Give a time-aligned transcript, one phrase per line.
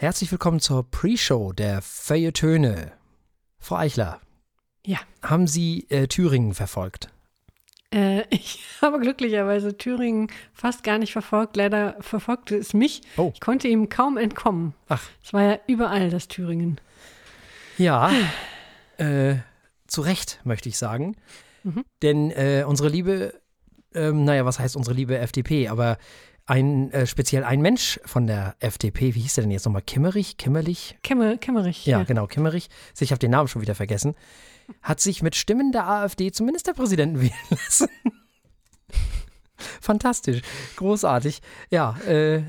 [0.00, 2.92] Herzlich willkommen zur Pre-Show der Feuilletöne.
[3.58, 4.18] Frau Eichler.
[4.86, 4.96] Ja.
[5.22, 7.10] Haben Sie äh, Thüringen verfolgt?
[7.92, 11.54] Äh, ich habe glücklicherweise Thüringen fast gar nicht verfolgt.
[11.54, 13.02] Leider verfolgte es mich.
[13.18, 13.30] Oh.
[13.34, 14.72] Ich konnte ihm kaum entkommen.
[14.88, 15.06] Ach.
[15.22, 16.80] Es war ja überall das Thüringen.
[17.76, 18.10] Ja.
[18.96, 19.34] äh,
[19.86, 21.14] zu Recht, möchte ich sagen.
[21.62, 21.84] Mhm.
[22.00, 23.38] Denn äh, unsere liebe,
[23.94, 25.68] ähm, naja, was heißt unsere liebe FDP?
[25.68, 25.98] Aber
[26.50, 29.82] ein, äh, speziell ein Mensch von der FDP, wie hieß der denn jetzt nochmal?
[29.82, 30.36] Kimmerich?
[30.36, 30.98] Kimmerlich?
[31.02, 31.86] Kimmer, Kimmerich.
[31.86, 32.68] Ja, genau, Kimmerich.
[32.98, 34.16] Ich habe den Namen schon wieder vergessen.
[34.82, 37.88] Hat sich mit Stimmen der AfD zum Ministerpräsidenten wählen lassen.
[39.80, 40.42] Fantastisch,
[40.74, 41.40] großartig.
[41.70, 42.42] Ja, äh,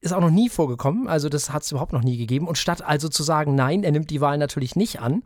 [0.00, 1.06] ist auch noch nie vorgekommen.
[1.06, 2.48] Also, das hat es überhaupt noch nie gegeben.
[2.48, 5.22] Und statt also zu sagen, nein, er nimmt die Wahl natürlich nicht an,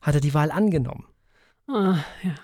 [0.00, 1.04] hat er die Wahl angenommen.
[1.68, 2.34] Ah, ja.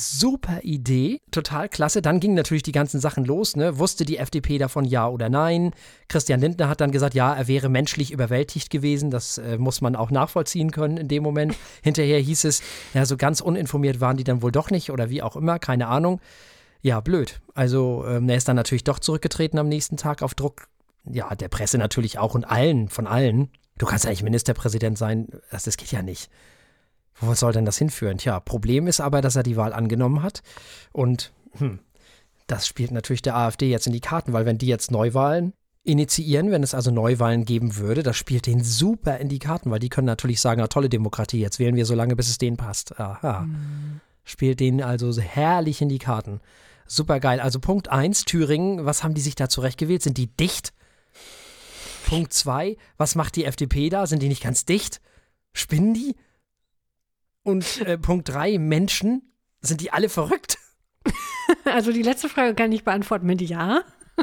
[0.00, 2.02] Super Idee, total klasse.
[2.02, 3.56] Dann gingen natürlich die ganzen Sachen los.
[3.56, 3.80] Ne?
[3.80, 5.72] Wusste die FDP davon ja oder nein?
[6.06, 9.10] Christian Lindner hat dann gesagt, ja, er wäre menschlich überwältigt gewesen.
[9.10, 11.56] Das äh, muss man auch nachvollziehen können in dem Moment.
[11.82, 12.62] Hinterher hieß es,
[12.94, 15.88] ja, so ganz uninformiert waren die dann wohl doch nicht oder wie auch immer, keine
[15.88, 16.20] Ahnung.
[16.80, 17.40] Ja, blöd.
[17.54, 20.68] Also ähm, er ist dann natürlich doch zurückgetreten am nächsten Tag auf Druck,
[21.10, 23.50] ja, der Presse natürlich auch und allen, von allen.
[23.78, 26.30] Du kannst ja nicht Ministerpräsident sein, das, das geht ja nicht.
[27.20, 28.18] Wo soll denn das hinführen?
[28.18, 30.42] Tja, Problem ist aber, dass er die Wahl angenommen hat.
[30.92, 31.80] Und hm,
[32.46, 35.52] das spielt natürlich der AfD jetzt in die Karten, weil wenn die jetzt Neuwahlen
[35.84, 39.78] initiieren, wenn es also Neuwahlen geben würde, das spielt denen super in die Karten, weil
[39.78, 42.56] die können natürlich sagen, na tolle Demokratie, jetzt wählen wir so lange, bis es denen
[42.56, 42.98] passt.
[43.00, 43.40] Aha.
[43.40, 44.00] Mhm.
[44.24, 46.40] Spielt denen also so herrlich in die Karten.
[46.86, 47.40] Super geil.
[47.40, 50.02] Also Punkt 1, Thüringen, was haben die sich da zurechtgewählt?
[50.02, 50.72] Sind die dicht?
[52.06, 54.06] Punkt 2, was macht die FDP da?
[54.06, 55.00] Sind die nicht ganz dicht?
[55.52, 56.14] Spinnen die?
[57.48, 59.22] Und äh, Punkt 3, Menschen,
[59.62, 60.58] sind die alle verrückt?
[61.64, 63.80] Also die letzte Frage kann ich beantworten mit Ja.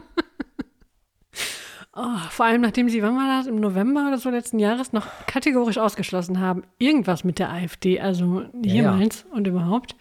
[1.97, 5.07] Oh, vor allem nachdem sie, wann war das, im November oder so letzten Jahres noch
[5.27, 9.35] kategorisch ausgeschlossen haben, irgendwas mit der AfD, also jemals ja, ja.
[9.37, 9.95] und überhaupt,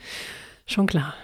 [0.67, 1.15] schon klar.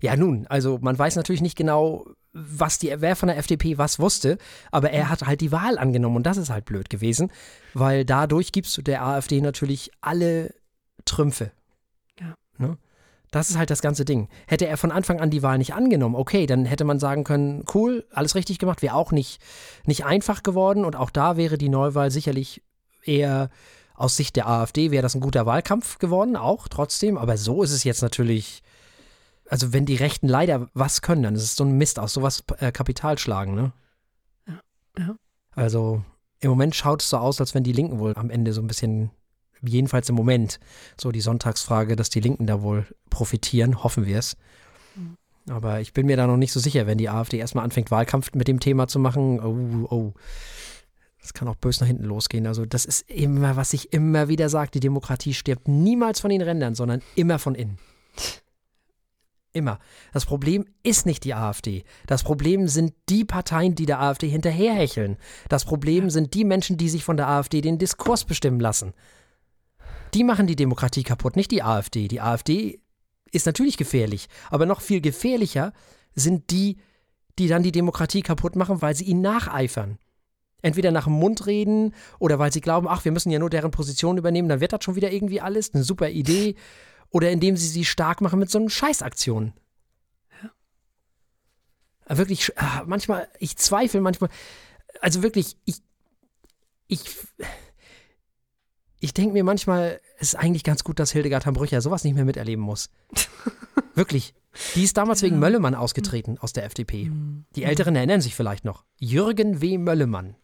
[0.00, 3.98] Ja, nun, also man weiß natürlich nicht genau, was die, wer von der FDP was
[3.98, 4.38] wusste,
[4.72, 7.30] aber er hat halt die Wahl angenommen und das ist halt blöd gewesen,
[7.72, 10.52] weil dadurch gibst du der AfD natürlich alle
[11.04, 11.52] Trümpfe.
[12.20, 12.34] Ja.
[12.58, 12.76] Ne?
[13.30, 14.28] Das ist halt das ganze Ding.
[14.46, 17.64] Hätte er von Anfang an die Wahl nicht angenommen, okay, dann hätte man sagen können,
[17.72, 19.40] cool, alles richtig gemacht, wäre auch nicht,
[19.86, 22.62] nicht einfach geworden und auch da wäre die Neuwahl sicherlich
[23.04, 23.48] eher
[23.94, 27.70] aus Sicht der AfD wäre das ein guter Wahlkampf geworden, auch trotzdem, aber so ist
[27.70, 28.63] es jetzt natürlich,
[29.48, 32.44] also wenn die Rechten leider was können, dann ist es so ein Mist aus sowas
[32.58, 33.72] äh, Kapital schlagen, ne?
[34.46, 34.60] Ja,
[34.98, 35.16] ja.
[35.52, 36.02] Also
[36.40, 38.66] im Moment schaut es so aus, als wenn die Linken wohl am Ende so ein
[38.66, 39.10] bisschen
[39.62, 40.60] jedenfalls im Moment,
[41.00, 44.36] so die Sonntagsfrage, dass die Linken da wohl profitieren, hoffen wir es.
[44.94, 45.16] Mhm.
[45.48, 48.32] Aber ich bin mir da noch nicht so sicher, wenn die AfD erstmal anfängt, Wahlkampf
[48.34, 49.40] mit dem Thema zu machen.
[49.40, 50.14] Oh, oh.
[51.20, 52.46] Das kann auch bös nach hinten losgehen.
[52.46, 56.42] Also, das ist immer, was ich immer wieder sage: die Demokratie stirbt niemals von den
[56.42, 57.78] Rändern, sondern immer von innen.
[59.54, 59.78] Immer.
[60.12, 61.84] Das Problem ist nicht die AfD.
[62.08, 65.16] Das Problem sind die Parteien, die der AfD hinterherhecheln.
[65.48, 68.94] Das Problem sind die Menschen, die sich von der AfD den Diskurs bestimmen lassen.
[70.12, 72.08] Die machen die Demokratie kaputt, nicht die AfD.
[72.08, 72.80] Die AfD
[73.30, 75.72] ist natürlich gefährlich, aber noch viel gefährlicher
[76.16, 76.78] sind die,
[77.38, 79.98] die dann die Demokratie kaputt machen, weil sie ihnen nacheifern.
[80.62, 83.70] Entweder nach dem Mund reden oder weil sie glauben, ach, wir müssen ja nur deren
[83.70, 86.56] Position übernehmen, dann wird das schon wieder irgendwie alles, eine super Idee.
[87.10, 89.52] Oder indem sie sie stark machen mit so einen Scheißaktionen.
[92.08, 92.18] Ja.
[92.18, 92.52] Wirklich,
[92.86, 94.30] manchmal, ich zweifle manchmal,
[95.00, 95.76] also wirklich, ich,
[96.88, 97.04] ich,
[99.00, 102.24] ich denke mir manchmal, es ist eigentlich ganz gut, dass Hildegard Hambrücher sowas nicht mehr
[102.24, 102.90] miterleben muss.
[103.94, 104.34] Wirklich.
[104.74, 107.10] Die ist damals wegen Möllemann ausgetreten aus der FDP.
[107.56, 108.84] Die Älteren erinnern sich vielleicht noch.
[108.98, 109.78] Jürgen W.
[109.78, 110.36] Möllemann.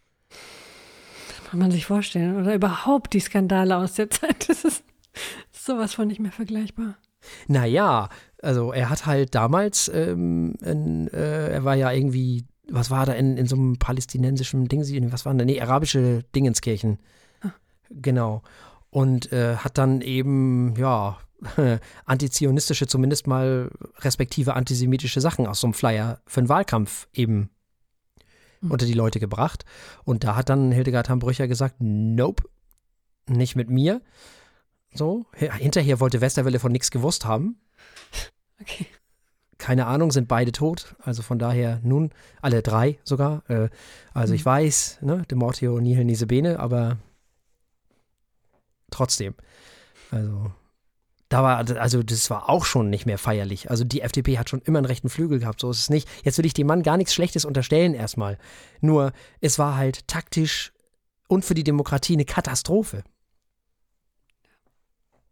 [1.49, 2.37] Kann man sich vorstellen.
[2.37, 4.49] Oder überhaupt die Skandale aus der Zeit.
[4.49, 4.85] Das ist
[5.65, 6.97] sowas von nicht mehr vergleichbar.
[7.49, 8.09] Naja,
[8.43, 13.13] also er hat halt damals, ähm, in, äh, er war ja irgendwie, was war da
[13.13, 16.99] in, in so einem palästinensischen Ding, was waren da, nee, arabische Dingenskirchen.
[17.43, 17.53] Ah.
[17.91, 18.43] Genau.
[18.91, 21.19] Und äh, hat dann eben, ja,
[22.05, 27.51] antizionistische, zumindest mal respektive antisemitische Sachen aus so einem Flyer für einen Wahlkampf eben
[28.61, 28.71] mhm.
[28.71, 29.65] unter die Leute gebracht.
[30.05, 32.45] Und da hat dann Hildegard Hambrücher gesagt, nope,
[33.27, 34.03] nicht mit mir.
[34.93, 37.61] So, hinterher wollte Westerwelle von nichts gewusst haben.
[38.61, 38.87] Okay.
[39.59, 40.97] Keine Ahnung, sind beide tot.
[41.03, 42.11] Also von daher nun,
[42.41, 43.43] alle drei sogar.
[43.49, 43.69] Äh,
[44.15, 44.37] also mhm.
[44.37, 46.97] ich weiß, ne, Demortio nihil nise bene, aber
[48.91, 49.35] trotzdem.
[50.11, 50.51] Also
[51.29, 53.71] da war, also das war auch schon nicht mehr feierlich.
[53.71, 56.09] Also die FDP hat schon immer einen rechten Flügel gehabt, so ist es nicht.
[56.25, 58.37] Jetzt will ich dem Mann gar nichts Schlechtes unterstellen erstmal.
[58.81, 60.73] Nur, es war halt taktisch
[61.29, 63.05] und für die Demokratie eine Katastrophe.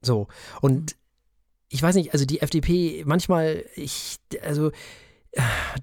[0.00, 0.28] So,
[0.60, 0.96] und
[1.68, 4.70] ich weiß nicht, also die FDP, manchmal, ich, also,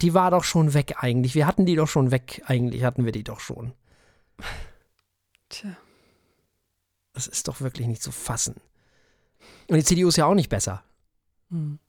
[0.02, 1.36] die war doch schon weg eigentlich.
[1.36, 3.74] Wir hatten die doch schon weg, eigentlich hatten wir die doch schon.
[5.50, 5.76] Tja.
[7.14, 8.56] Das ist doch wirklich nicht zu fassen.
[9.70, 10.84] Und die CDU ist ja auch nicht besser.
[11.50, 11.80] Hm.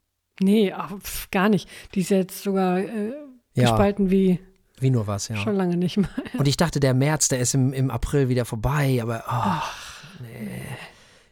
[0.40, 1.68] Nee, ach, pf, gar nicht.
[1.94, 3.12] Die ist jetzt sogar äh,
[3.54, 3.62] Ja.
[3.70, 4.38] gespalten wie
[4.78, 5.36] Wie nur was, ja.
[5.38, 6.10] schon lange nicht mehr.
[6.38, 9.74] Und ich dachte, der März, der ist im, im April wieder vorbei, aber ach,
[10.20, 10.62] nee.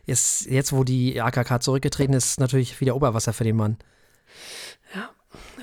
[0.07, 3.79] Jetzt, jetzt, wo die AKK zurückgetreten ist, ist natürlich wieder Oberwasser für den Mann.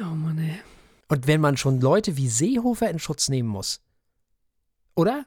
[0.01, 0.59] Oh Mann, ey.
[1.07, 3.81] Und wenn man schon Leute wie Seehofer in Schutz nehmen muss,
[4.95, 5.25] oder?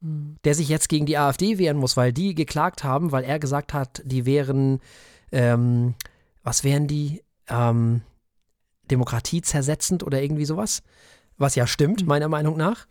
[0.00, 0.36] Hm.
[0.44, 3.74] Der sich jetzt gegen die AfD wehren muss, weil die geklagt haben, weil er gesagt
[3.74, 4.80] hat, die wären,
[5.32, 5.94] ähm,
[6.42, 7.22] was wären die?
[7.48, 8.02] Ähm,
[8.90, 10.82] Demokratie zersetzend oder irgendwie sowas?
[11.38, 12.08] Was ja stimmt, Mhm.
[12.08, 12.86] meiner Meinung nach.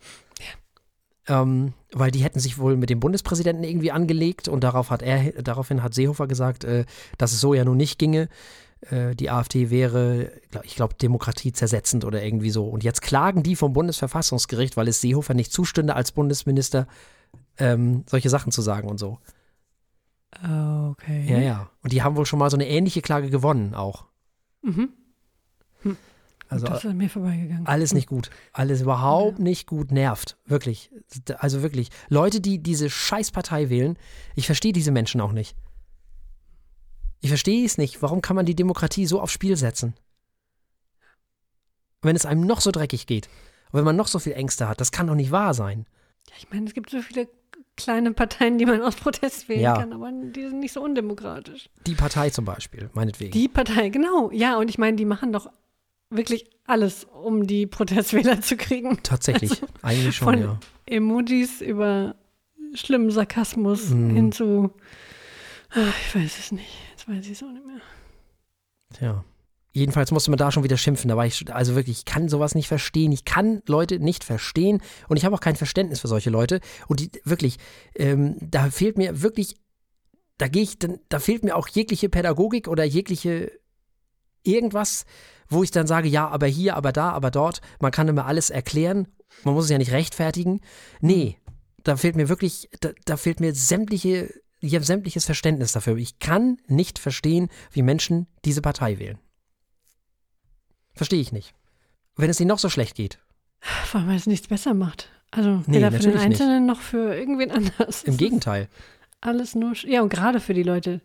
[1.28, 5.42] Ähm, weil die hätten sich wohl mit dem Bundespräsidenten irgendwie angelegt und darauf hat er,
[5.42, 6.84] daraufhin hat Seehofer gesagt, äh,
[7.18, 8.28] dass es so ja nun nicht ginge.
[8.90, 10.30] Äh, die AfD wäre,
[10.62, 12.68] ich glaube, Demokratie zersetzend oder irgendwie so.
[12.68, 16.86] Und jetzt klagen die vom Bundesverfassungsgericht, weil es Seehofer nicht zustünde, als Bundesminister
[17.58, 19.18] ähm, solche Sachen zu sagen und so.
[20.32, 21.24] Okay.
[21.28, 21.70] Ja, ja.
[21.82, 24.04] Und die haben wohl schon mal so eine ähnliche Klage gewonnen auch.
[24.62, 24.90] Mhm.
[26.48, 27.66] Also das ist an mir vorbeigegangen.
[27.66, 28.30] alles nicht gut.
[28.52, 29.90] Alles überhaupt nicht gut.
[29.90, 30.36] Nervt.
[30.46, 30.90] Wirklich.
[31.38, 31.90] Also wirklich.
[32.08, 33.98] Leute, die diese Scheißpartei wählen,
[34.36, 35.56] ich verstehe diese Menschen auch nicht.
[37.20, 38.02] Ich verstehe es nicht.
[38.02, 39.94] Warum kann man die Demokratie so aufs Spiel setzen?
[42.02, 43.26] Wenn es einem noch so dreckig geht.
[43.72, 45.86] Und wenn man noch so viel Ängste hat, das kann doch nicht wahr sein.
[46.28, 47.28] Ja, ich meine, es gibt so viele
[47.76, 49.76] kleine Parteien, die man aus Protest wählen Ja.
[49.76, 51.68] kann, aber die sind nicht so undemokratisch.
[51.86, 53.32] Die Partei zum Beispiel, meinetwegen.
[53.32, 54.30] Die Partei, genau.
[54.30, 55.50] Ja, und ich meine, die machen doch
[56.10, 59.00] wirklich alles, um die Protestwähler zu kriegen.
[59.02, 59.50] Tatsächlich.
[59.52, 60.60] Also, Eigentlich schon, von- ja.
[60.86, 62.16] Emojis über
[62.74, 64.10] schlimmen Sarkasmus Mhm.
[64.14, 64.70] hin zu,
[65.70, 67.80] ah, ich weiß es nicht, jetzt weiß ich es auch nicht mehr.
[68.94, 69.24] Tja.
[69.72, 71.08] Jedenfalls musste man da schon wieder schimpfen.
[71.08, 73.12] Da war ich, also wirklich, ich kann sowas nicht verstehen.
[73.12, 76.60] Ich kann Leute nicht verstehen und ich habe auch kein Verständnis für solche Leute.
[76.88, 77.58] Und die, wirklich,
[77.94, 79.56] ähm, da fehlt mir wirklich,
[80.38, 83.52] da gehe ich, da fehlt mir auch jegliche Pädagogik oder jegliche
[84.44, 85.04] irgendwas,
[85.48, 87.60] wo ich dann sage, ja, aber hier, aber da, aber dort.
[87.80, 89.08] Man kann immer alles erklären.
[89.44, 90.60] Man muss es ja nicht rechtfertigen.
[91.00, 91.38] Nee,
[91.82, 95.96] da fehlt mir wirklich, da, da fehlt mir sämtliche, ich habe sämtliches Verständnis dafür.
[95.96, 99.18] Ich kann nicht verstehen, wie Menschen diese Partei wählen.
[100.94, 101.54] Verstehe ich nicht.
[102.16, 103.18] Wenn es ihnen noch so schlecht geht.
[103.60, 105.10] Vor allem, weil es nichts besser macht.
[105.30, 106.24] Also Nee, weder für den natürlich nicht.
[106.24, 108.04] Einzelnen noch für irgendwen anders.
[108.04, 108.68] Im Es Gegenteil.
[109.20, 111.00] Alles nur, ja, und gerade für die Leute,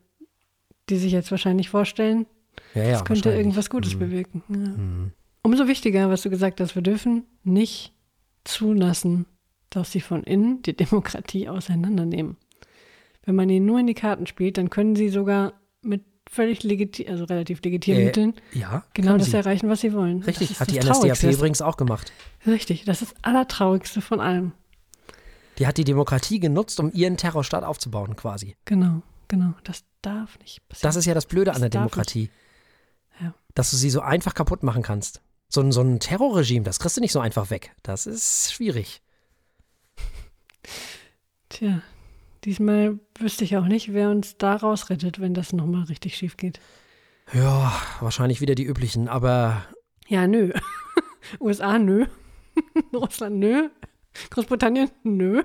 [0.90, 2.26] die sich jetzt wahrscheinlich vorstellen,
[2.76, 2.96] Ja, ja.
[2.98, 4.00] es könnte irgendwas Gutes Mhm.
[4.00, 4.44] bewirken.
[4.50, 4.56] Ja.
[4.58, 5.12] Mhm.
[5.44, 7.94] Umso wichtiger, was du gesagt hast, wir dürfen nicht
[8.44, 9.26] zulassen,
[9.70, 12.38] dass sie von innen die Demokratie auseinandernehmen.
[13.26, 17.08] Wenn man ihnen nur in die Karten spielt, dann können sie sogar mit völlig legitim,
[17.10, 19.38] also relativ legitimen Äh, Mitteln Ja, genau das sie.
[19.38, 20.22] erreichen, was sie wollen.
[20.24, 22.12] Richtig, das ist hat die das NSDAP übrigens auch gemacht.
[22.48, 24.52] Richtig, das ist das Allertraurigste von allem.
[25.58, 28.56] Die hat die Demokratie genutzt, um ihren Terrorstaat aufzubauen, quasi.
[28.66, 29.02] Genau,
[29.32, 29.54] genau.
[29.64, 30.88] Das darf nicht passieren.
[30.90, 32.30] Das ist ja das Blöde an Das der Demokratie.
[33.20, 33.34] Ja.
[33.56, 35.22] Dass du sie so einfach kaputt machen kannst.
[35.48, 37.72] So ein, so ein Terrorregime, das kriegst du nicht so einfach weg.
[37.82, 39.02] Das ist schwierig.
[41.50, 41.82] Tja,
[42.46, 46.60] diesmal wüsste ich auch nicht, wer uns da rausrettet, wenn das nochmal richtig schief geht.
[47.34, 49.66] Ja, wahrscheinlich wieder die üblichen, aber
[50.08, 50.54] Ja, nö.
[51.40, 52.06] USA, nö.
[52.94, 53.70] Russland, nö.
[54.30, 55.44] Großbritannien, nö.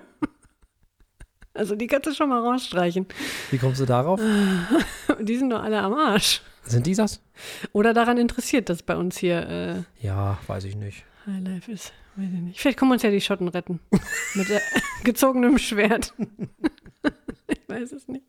[1.56, 3.06] Also die kannst du schon mal rausstreichen.
[3.50, 4.20] wie kommst du darauf?
[5.20, 6.42] Die sind doch alle am Arsch.
[6.64, 7.20] Sind die das?
[7.72, 11.04] Oder daran interessiert, dass bei uns hier äh, Ja, weiß ich nicht.
[11.26, 11.92] Highlife ist.
[12.16, 12.60] Weiß ich nicht.
[12.60, 13.80] Vielleicht kommen uns ja die Schotten retten.
[14.34, 14.60] Mit äh,
[15.04, 16.12] gezogenem Schwert.
[17.48, 18.24] ich weiß es nicht.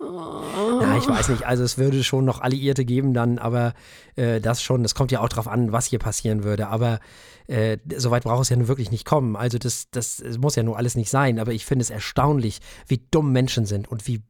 [0.00, 0.80] Oh.
[0.80, 1.46] Ja, ich weiß nicht.
[1.46, 3.74] Also es würde schon noch Alliierte geben dann, aber
[4.16, 6.68] äh, das schon, das kommt ja auch drauf an, was hier passieren würde.
[6.68, 7.00] Aber
[7.46, 9.36] äh, soweit braucht es ja nun wirklich nicht kommen.
[9.36, 11.38] Also das, das es muss ja nur alles nicht sein.
[11.38, 14.22] Aber ich finde es erstaunlich, wie dumm Menschen sind und wie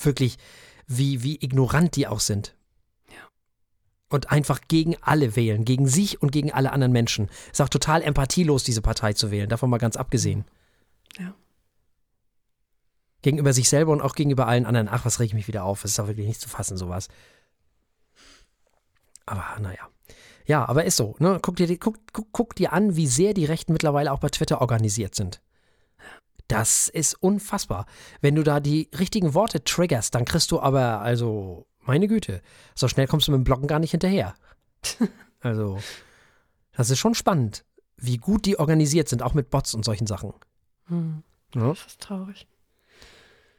[0.00, 0.38] wirklich,
[0.86, 2.54] wie, wie ignorant die auch sind.
[4.10, 7.28] Und einfach gegen alle wählen, gegen sich und gegen alle anderen Menschen.
[7.52, 10.46] Ist auch total empathielos, diese Partei zu wählen, davon mal ganz abgesehen.
[11.18, 11.34] Ja.
[13.22, 14.88] Gegenüber sich selber und auch gegenüber allen anderen.
[14.88, 15.82] Ach, was reg ich mich wieder auf?
[15.82, 17.08] Das ist doch wirklich nicht zu fassen, sowas.
[19.26, 19.88] Aber naja.
[20.46, 21.14] Ja, aber ist so.
[21.18, 21.38] Ne?
[21.42, 24.60] Guck, dir, guck, guck, guck dir an, wie sehr die Rechten mittlerweile auch bei Twitter
[24.60, 25.42] organisiert sind.
[26.46, 27.84] Das ist unfassbar.
[28.22, 32.40] Wenn du da die richtigen Worte triggerst, dann kriegst du aber, also, meine Güte,
[32.74, 34.34] so schnell kommst du mit dem Blocken gar nicht hinterher.
[35.40, 35.78] also,
[36.72, 37.66] das ist schon spannend,
[37.98, 40.32] wie gut die organisiert sind, auch mit Bots und solchen Sachen.
[40.86, 41.22] Hm.
[41.54, 41.68] Ja.
[41.68, 42.46] Das ist traurig.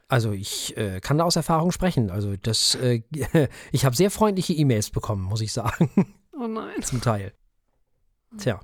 [0.10, 2.10] Also ich äh, kann da aus Erfahrung sprechen.
[2.10, 3.04] Also das, äh,
[3.72, 5.90] ich habe sehr freundliche E-Mails bekommen, muss ich sagen,
[6.34, 6.82] Oh nein.
[6.82, 7.34] zum Teil.
[8.38, 8.60] Tja.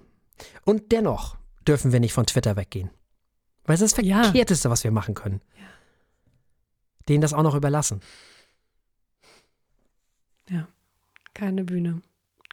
[0.65, 1.37] Und dennoch
[1.67, 2.89] dürfen wir nicht von Twitter weggehen.
[3.63, 4.23] Weil es ist das Ja.
[4.23, 5.41] Verkehrteste, was wir machen können.
[7.07, 8.01] Denen das auch noch überlassen.
[11.33, 12.01] Keine Bühne.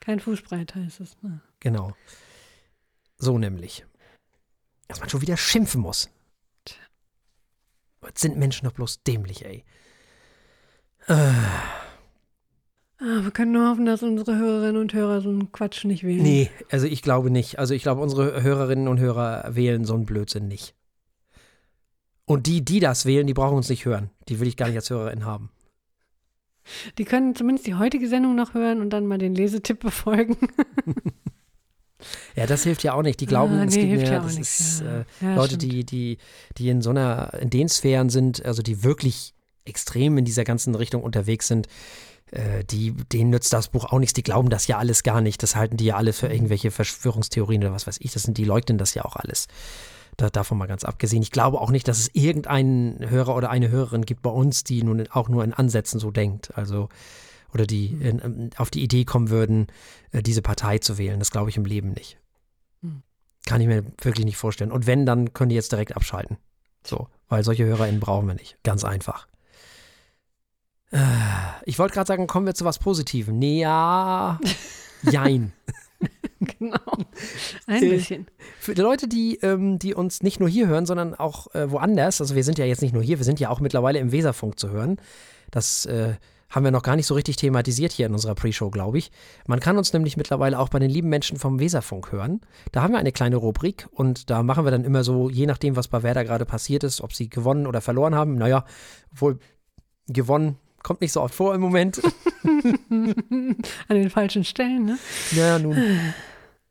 [0.00, 1.16] Kein Fußbreit heißt es.
[1.22, 1.40] ne?
[1.60, 1.92] Genau.
[3.18, 3.86] So nämlich.
[4.88, 6.10] Dass man schon wieder schimpfen muss.
[8.02, 9.64] Was sind Menschen doch bloß dämlich, ey.
[11.08, 11.32] Ah,
[12.98, 16.22] wir können nur hoffen, dass unsere Hörerinnen und Hörer so einen Quatsch nicht wählen.
[16.22, 17.58] Nee, also ich glaube nicht.
[17.58, 20.74] Also ich glaube, unsere Hörerinnen und Hörer wählen so einen Blödsinn nicht.
[22.24, 24.10] Und die, die das wählen, die brauchen uns nicht hören.
[24.28, 25.50] Die will ich gar nicht als Hörerin haben.
[26.98, 30.36] Die können zumindest die heutige Sendung noch hören und dann mal den Lesetipp befolgen.
[32.36, 33.20] Ja, das hilft ja auch nicht.
[33.20, 35.00] Die glauben, Ah, es nee, gibt hilft mehr, ja auch nichts, ja.
[35.00, 35.62] äh, Ja, Leute, stimmt.
[35.72, 36.18] die, die,
[36.58, 40.74] die in so einer, in den Sphären sind, also die wirklich extrem in dieser ganzen
[40.74, 41.68] Richtung unterwegs sind,
[42.32, 44.14] äh, die, denen nützt das Buch auch nichts.
[44.14, 45.42] Die glauben das ja alles gar nicht.
[45.42, 48.12] Das halten die ja alle für irgendwelche Verschwörungstheorien oder was weiß ich.
[48.12, 49.46] Das sind, die leugnen das ja auch alles.
[50.18, 51.22] Da, davon mal ganz abgesehen.
[51.22, 54.82] Ich glaube auch nicht, dass es irgendeinen Hörer oder eine Hörerin gibt bei uns, die
[54.82, 56.52] nun auch nur in Ansätzen so denkt.
[56.56, 56.88] Also,
[57.52, 59.66] oder die in, in, auf die Idee kommen würden,
[60.12, 61.18] äh, diese Partei zu wählen.
[61.18, 62.18] Das glaube ich im Leben nicht.
[62.82, 63.02] Hm.
[63.46, 64.72] Kann ich mir wirklich nicht vorstellen.
[64.72, 66.38] Und wenn, dann können die jetzt direkt abschalten.
[66.86, 68.56] So, weil solche HörerInnen brauchen wir nicht.
[68.62, 69.26] Ganz einfach.
[70.90, 70.98] Äh,
[71.64, 73.38] Ich wollte gerade sagen, kommen wir zu was Positivem.
[73.38, 74.38] Nee, ja.
[75.10, 75.52] Jein.
[76.40, 76.78] genau.
[77.66, 78.26] Ein bisschen.
[78.58, 82.20] Für die Leute, die, ähm, die uns nicht nur hier hören, sondern auch äh, woanders,
[82.20, 84.58] also wir sind ja jetzt nicht nur hier, wir sind ja auch mittlerweile im Weserfunk
[84.58, 84.96] zu hören.
[85.50, 85.86] Das
[86.52, 89.10] haben wir noch gar nicht so richtig thematisiert hier in unserer Pre-Show, glaube ich.
[89.46, 92.42] Man kann uns nämlich mittlerweile auch bei den lieben Menschen vom Weserfunk hören.
[92.70, 95.76] Da haben wir eine kleine Rubrik und da machen wir dann immer so, je nachdem,
[95.76, 98.34] was bei Werder gerade passiert ist, ob sie gewonnen oder verloren haben.
[98.34, 98.64] Naja,
[99.10, 99.38] wohl
[100.06, 102.02] gewonnen kommt nicht so oft vor im Moment.
[102.44, 103.56] An
[103.88, 104.98] den falschen Stellen, ne?
[105.32, 105.76] Ja, nun.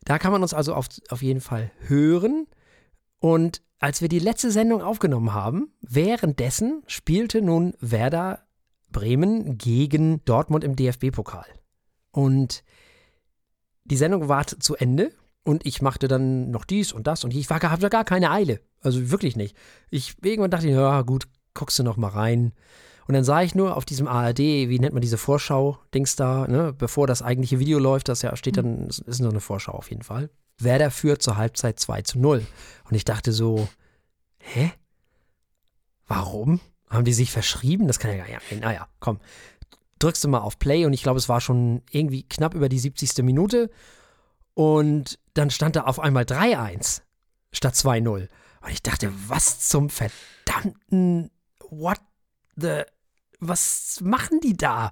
[0.04, 2.48] Da kann man uns also auf, auf jeden Fall hören.
[3.20, 8.44] Und als wir die letzte Sendung aufgenommen haben, währenddessen spielte nun Werder
[8.92, 11.46] Bremen gegen Dortmund im DFB-Pokal.
[12.12, 12.64] Und
[13.86, 15.12] die Sendung war zu Ende
[15.44, 18.60] und ich machte dann noch dies und das und ich war, hatte gar keine Eile.
[18.82, 19.56] Also wirklich nicht.
[19.90, 22.54] Ich irgendwann dachte, ich, ja gut, guckst du noch mal rein.
[23.08, 26.74] Und dann sah ich nur auf diesem ARD, wie nennt man diese Vorschau-Dings da, ne,
[26.74, 29.90] bevor das eigentliche Video läuft, das ja steht dann, ist ist nur eine Vorschau auf
[29.90, 30.30] jeden Fall.
[30.60, 32.46] Werder führt zur Halbzeit 2 zu 0.
[32.88, 33.68] Und ich dachte so,
[34.38, 34.72] hä?
[36.08, 36.60] Warum?
[36.92, 37.88] Haben die sich verschrieben?
[37.88, 38.60] Das kann ja gar nicht angehen.
[38.60, 39.20] Naja, komm.
[40.00, 42.80] Drückst du mal auf Play und ich glaube, es war schon irgendwie knapp über die
[42.80, 43.24] 70.
[43.24, 43.70] Minute.
[44.54, 47.02] Und dann stand da auf einmal 3-1
[47.54, 48.28] statt 2-0.
[48.62, 51.32] Und ich dachte, was zum verdammten,
[51.70, 52.00] what
[52.58, 52.82] the,
[53.40, 54.92] was machen die da?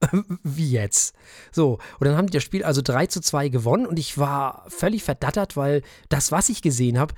[0.42, 1.14] Wie jetzt?
[1.52, 4.64] So, und dann haben die das Spiel also 3 zu 2 gewonnen und ich war
[4.68, 7.14] völlig verdattert, weil das, was ich gesehen habe,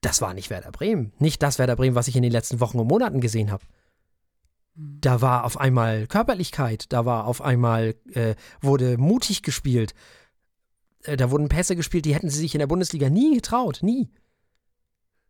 [0.00, 1.12] das war nicht Werder Bremen.
[1.18, 3.64] Nicht das Werder Bremen, was ich in den letzten Wochen und Monaten gesehen habe.
[4.74, 9.94] Da war auf einmal Körperlichkeit, da war auf einmal, äh, wurde mutig gespielt.
[11.02, 14.08] Äh, da wurden Pässe gespielt, die hätten sie sich in der Bundesliga nie getraut, nie.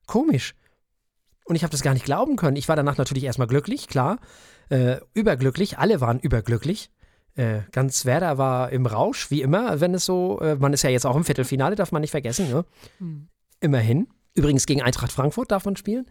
[0.07, 0.55] Komisch.
[1.45, 2.57] Und ich habe das gar nicht glauben können.
[2.57, 4.21] Ich war danach natürlich erstmal glücklich, klar.
[4.69, 6.91] Äh, überglücklich, alle waren überglücklich.
[7.35, 10.91] Äh, ganz Werder war im Rausch, wie immer, wenn es so, äh, man ist ja
[10.91, 12.65] jetzt auch im Viertelfinale, darf man nicht vergessen, ne?
[12.99, 13.29] Hm.
[13.61, 14.09] Immerhin.
[14.41, 16.07] Übrigens gegen Eintracht Frankfurt darf man spielen.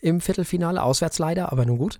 [0.00, 1.98] Im Viertelfinale, auswärts leider, aber nun gut.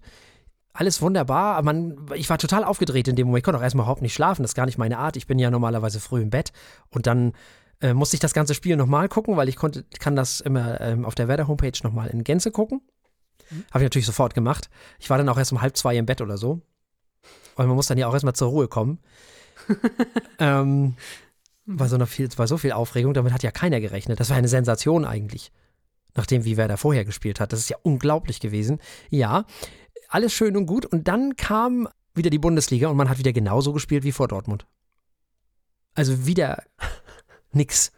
[0.73, 1.61] Alles wunderbar.
[1.63, 3.41] Man, ich war total aufgedreht in dem Moment.
[3.41, 4.43] Ich konnte auch erstmal überhaupt nicht schlafen.
[4.43, 5.17] Das ist gar nicht meine Art.
[5.17, 6.53] Ich bin ja normalerweise früh im Bett.
[6.91, 7.33] Und dann
[7.81, 11.05] äh, musste ich das ganze Spiel nochmal gucken, weil ich konnte, kann das immer ähm,
[11.05, 12.81] auf der Werder-Homepage nochmal in Gänze gucken.
[13.73, 14.71] Habe ich natürlich sofort gemacht.
[15.01, 16.61] Ich war dann auch erst um halb zwei im Bett oder so.
[17.57, 19.01] Weil man muss dann ja auch erstmal zur Ruhe kommen.
[20.39, 20.95] ähm,
[21.67, 24.21] war so, viel, war so viel Aufregung, damit hat ja keiner gerechnet.
[24.21, 25.53] Das war eine Sensation eigentlich.
[26.15, 27.53] Nachdem, wie Werder vorher gespielt hat.
[27.53, 28.81] Das ist ja unglaublich gewesen.
[29.11, 29.45] Ja,
[30.09, 30.87] alles schön und gut.
[30.87, 34.67] Und dann kam wieder die Bundesliga und man hat wieder genauso gespielt wie vor Dortmund.
[35.95, 36.63] Also wieder
[37.53, 37.93] nix.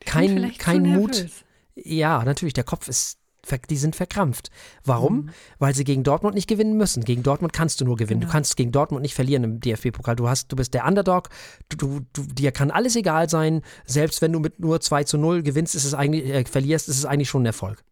[0.00, 1.26] Kein, kein Mut.
[1.74, 3.18] Ja, natürlich, der Kopf ist
[3.68, 4.50] die sind verkrampft.
[4.84, 5.16] Warum?
[5.16, 5.30] Mhm.
[5.58, 7.04] Weil sie gegen Dortmund nicht gewinnen müssen.
[7.04, 8.20] Gegen Dortmund kannst du nur gewinnen.
[8.20, 8.30] Genau.
[8.30, 10.16] Du kannst gegen Dortmund nicht verlieren im DFB-Pokal.
[10.16, 11.28] Du hast, du bist der Underdog.
[11.68, 13.62] Du, du, du, dir kann alles egal sein.
[13.84, 16.98] Selbst wenn du mit nur 2 zu 0 gewinnst, ist es eigentlich, äh, verlierst, ist
[16.98, 17.84] es eigentlich schon ein Erfolg.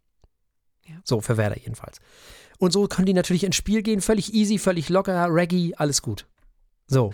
[0.87, 0.97] Ja.
[1.04, 1.99] So, für Werder jedenfalls.
[2.59, 4.00] Und so können die natürlich ins Spiel gehen.
[4.00, 6.26] Völlig easy, völlig locker, Reggae, alles gut.
[6.87, 7.12] So.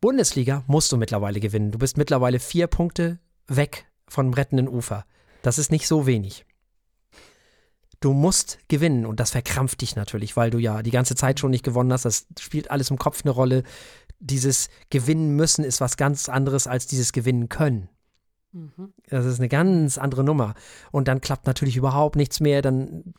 [0.00, 1.72] Bundesliga musst du mittlerweile gewinnen.
[1.72, 5.04] Du bist mittlerweile vier Punkte weg vom rettenden Ufer.
[5.42, 6.44] Das ist nicht so wenig.
[8.00, 11.50] Du musst gewinnen und das verkrampft dich natürlich, weil du ja die ganze Zeit schon
[11.50, 12.04] nicht gewonnen hast.
[12.04, 13.64] Das spielt alles im Kopf eine Rolle.
[14.20, 17.88] Dieses Gewinnen müssen ist was ganz anderes als dieses Gewinnen können.
[18.52, 18.92] Mhm.
[19.08, 20.54] Das ist eine ganz andere Nummer.
[20.90, 22.62] Und dann klappt natürlich überhaupt nichts mehr.
[22.62, 23.14] Dann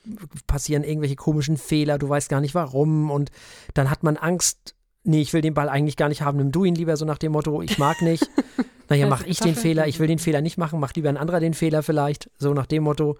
[0.47, 1.97] passieren irgendwelche komischen Fehler.
[1.97, 3.11] Du weißt gar nicht warum.
[3.11, 3.31] Und
[3.73, 4.75] dann hat man Angst.
[5.03, 6.37] Nee, ich will den Ball eigentlich gar nicht haben.
[6.37, 8.29] Nimm du ihn lieber so nach dem Motto, ich mag nicht.
[8.89, 9.87] naja, mach ich den Fehler.
[9.87, 10.79] Ich will den Fehler nicht machen.
[10.79, 12.29] Mach lieber ein anderer den Fehler vielleicht.
[12.37, 13.17] So nach dem Motto.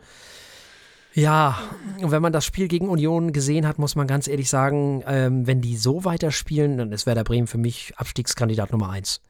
[1.14, 1.58] Ja,
[2.02, 5.48] und wenn man das Spiel gegen Union gesehen hat, muss man ganz ehrlich sagen, ähm,
[5.48, 9.22] wenn die so weiterspielen, dann ist Werder Bremen für mich Abstiegskandidat Nummer eins.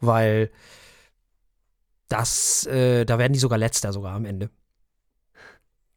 [0.00, 0.50] Weil
[2.08, 4.50] das, äh, da werden die sogar letzter sogar am Ende.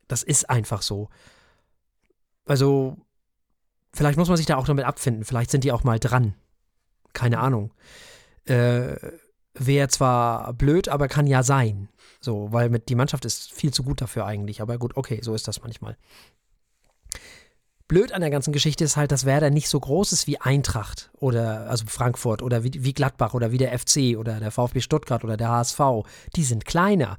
[0.07, 1.09] Das ist einfach so.
[2.45, 2.97] Also,
[3.93, 5.23] vielleicht muss man sich da auch damit abfinden.
[5.23, 6.35] Vielleicht sind die auch mal dran.
[7.13, 7.73] Keine Ahnung.
[8.45, 8.95] Äh,
[9.53, 11.89] Wäre zwar blöd, aber kann ja sein.
[12.19, 14.61] So, weil mit, die Mannschaft ist viel zu gut dafür eigentlich.
[14.61, 15.97] Aber gut, okay, so ist das manchmal.
[17.87, 21.11] Blöd an der ganzen Geschichte ist halt, dass Werder nicht so groß ist wie Eintracht
[21.19, 25.25] oder also Frankfurt oder wie, wie Gladbach oder wie der FC oder der VfB Stuttgart
[25.25, 25.79] oder der HSV.
[26.37, 27.17] Die sind kleiner.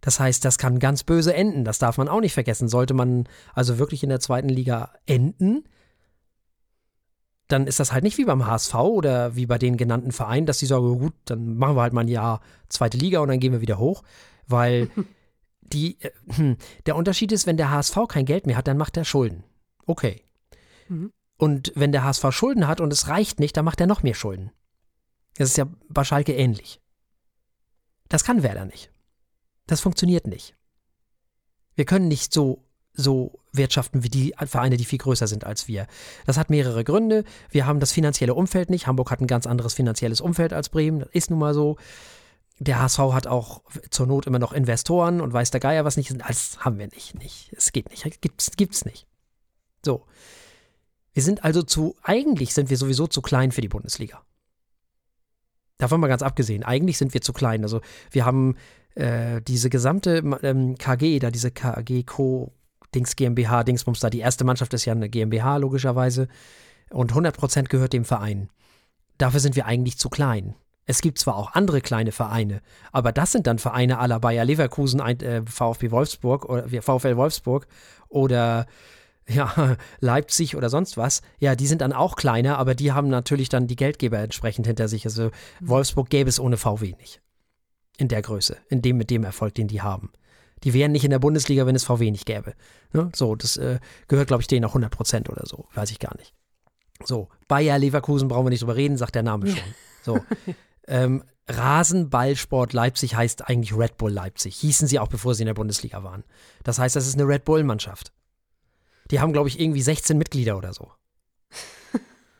[0.00, 1.64] Das heißt, das kann ganz böse enden.
[1.64, 2.68] Das darf man auch nicht vergessen.
[2.68, 5.64] Sollte man also wirklich in der zweiten Liga enden,
[7.48, 10.58] dann ist das halt nicht wie beim HSV oder wie bei den genannten Vereinen, dass
[10.58, 13.52] die sagen, gut, dann machen wir halt mal ein Jahr zweite Liga und dann gehen
[13.52, 14.02] wir wieder hoch,
[14.46, 14.90] weil
[15.62, 19.04] die, äh, der Unterschied ist, wenn der HSV kein Geld mehr hat, dann macht er
[19.04, 19.44] Schulden.
[19.86, 20.24] Okay.
[20.88, 21.12] Mhm.
[21.38, 24.14] Und wenn der HSV Schulden hat und es reicht nicht, dann macht er noch mehr
[24.14, 24.50] Schulden.
[25.36, 26.80] Das ist ja bei Schalke ähnlich.
[28.08, 28.90] Das kann Werder nicht.
[29.66, 30.56] Das funktioniert nicht.
[31.74, 32.65] Wir können nicht so
[32.96, 35.86] so wirtschaften wie die Vereine, die viel größer sind als wir.
[36.24, 37.24] Das hat mehrere Gründe.
[37.50, 38.86] Wir haben das finanzielle Umfeld nicht.
[38.86, 41.00] Hamburg hat ein ganz anderes finanzielles Umfeld als Bremen.
[41.00, 41.76] Das ist nun mal so.
[42.58, 46.14] Der HSV hat auch zur Not immer noch Investoren und weiß der Geier was nicht.
[46.26, 47.14] Das haben wir nicht.
[47.14, 47.52] nicht.
[47.54, 48.20] Es geht nicht.
[48.22, 49.06] Gibt's, gibt's nicht.
[49.84, 50.06] So.
[51.12, 54.22] Wir sind also zu, eigentlich sind wir sowieso zu klein für die Bundesliga.
[55.78, 56.62] Davon mal ganz abgesehen.
[56.62, 57.62] Eigentlich sind wir zu klein.
[57.62, 58.56] Also wir haben
[58.94, 62.52] äh, diese gesamte ähm, KG, da diese KG Co
[62.94, 64.10] Dings GmbH, Dingsbums da.
[64.10, 66.28] Die erste Mannschaft ist ja eine GmbH, logischerweise.
[66.90, 68.48] Und 100% gehört dem Verein.
[69.18, 70.54] Dafür sind wir eigentlich zu klein.
[70.86, 72.60] Es gibt zwar auch andere kleine Vereine,
[72.92, 77.66] aber das sind dann Vereine aller Bayer Leverkusen, äh, VfB Wolfsburg oder VfL Wolfsburg
[78.08, 78.66] oder
[79.28, 81.22] ja, Leipzig oder sonst was.
[81.40, 84.86] Ja, die sind dann auch kleiner, aber die haben natürlich dann die Geldgeber entsprechend hinter
[84.86, 85.04] sich.
[85.04, 85.30] Also mhm.
[85.60, 87.20] Wolfsburg gäbe es ohne VW nicht.
[87.98, 90.12] In der Größe, in dem mit dem Erfolg, den die haben.
[90.66, 92.54] Die wären nicht in der Bundesliga, wenn es VW nicht gäbe.
[92.92, 93.08] Ne?
[93.14, 95.68] So, das äh, gehört, glaube ich, denen auch 100 Prozent oder so.
[95.74, 96.34] Weiß ich gar nicht.
[97.04, 99.60] So, Bayer Leverkusen brauchen wir nicht drüber reden, sagt der Name schon.
[100.02, 100.18] So.
[100.88, 104.56] ähm, Rasenballsport Leipzig heißt eigentlich Red Bull Leipzig.
[104.56, 106.24] Hießen sie auch, bevor sie in der Bundesliga waren.
[106.64, 108.12] Das heißt, das ist eine Red Bull-Mannschaft.
[109.12, 110.90] Die haben, glaube ich, irgendwie 16 Mitglieder oder so.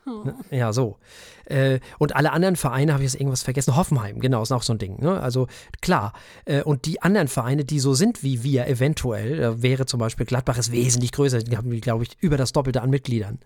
[0.05, 0.35] Ne?
[0.51, 0.99] Ja, so.
[1.47, 3.75] Äh, und alle anderen Vereine, habe ich jetzt irgendwas vergessen?
[3.75, 5.01] Hoffenheim, genau, ist auch so ein Ding.
[5.01, 5.19] Ne?
[5.19, 5.47] Also
[5.81, 6.13] klar.
[6.45, 10.25] Äh, und die anderen Vereine, die so sind wie wir eventuell, äh, wäre zum Beispiel
[10.25, 13.39] Gladbach ist wesentlich größer, die haben, glaube ich, über das Doppelte an Mitgliedern.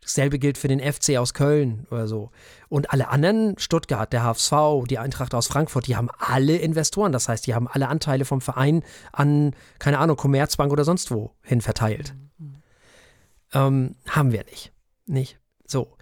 [0.00, 2.30] Dasselbe gilt für den FC aus Köln oder so.
[2.70, 4.52] Und alle anderen, Stuttgart, der HSV,
[4.88, 7.12] die Eintracht aus Frankfurt, die haben alle Investoren.
[7.12, 8.82] Das heißt, die haben alle Anteile vom Verein
[9.12, 12.14] an, keine Ahnung, Commerzbank oder sonst wo hin verteilt.
[12.38, 12.54] Mhm.
[13.52, 14.72] Ähm, haben wir nicht.
[15.04, 15.38] Nicht.
[15.66, 15.96] So.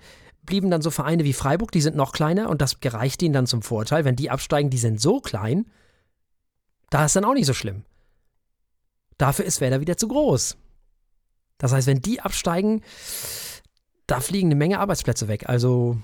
[0.47, 3.47] Blieben dann so Vereine wie Freiburg, die sind noch kleiner und das gereicht ihnen dann
[3.47, 4.05] zum Vorteil.
[4.05, 5.67] Wenn die absteigen, die sind so klein,
[6.91, 7.85] da ist dann auch nicht so schlimm.
[9.19, 10.57] Dafür ist Werder wieder zu groß.
[11.59, 12.83] Das heißt, wenn die absteigen,
[14.07, 15.49] da fliegen eine Menge Arbeitsplätze weg.
[15.49, 15.99] Also,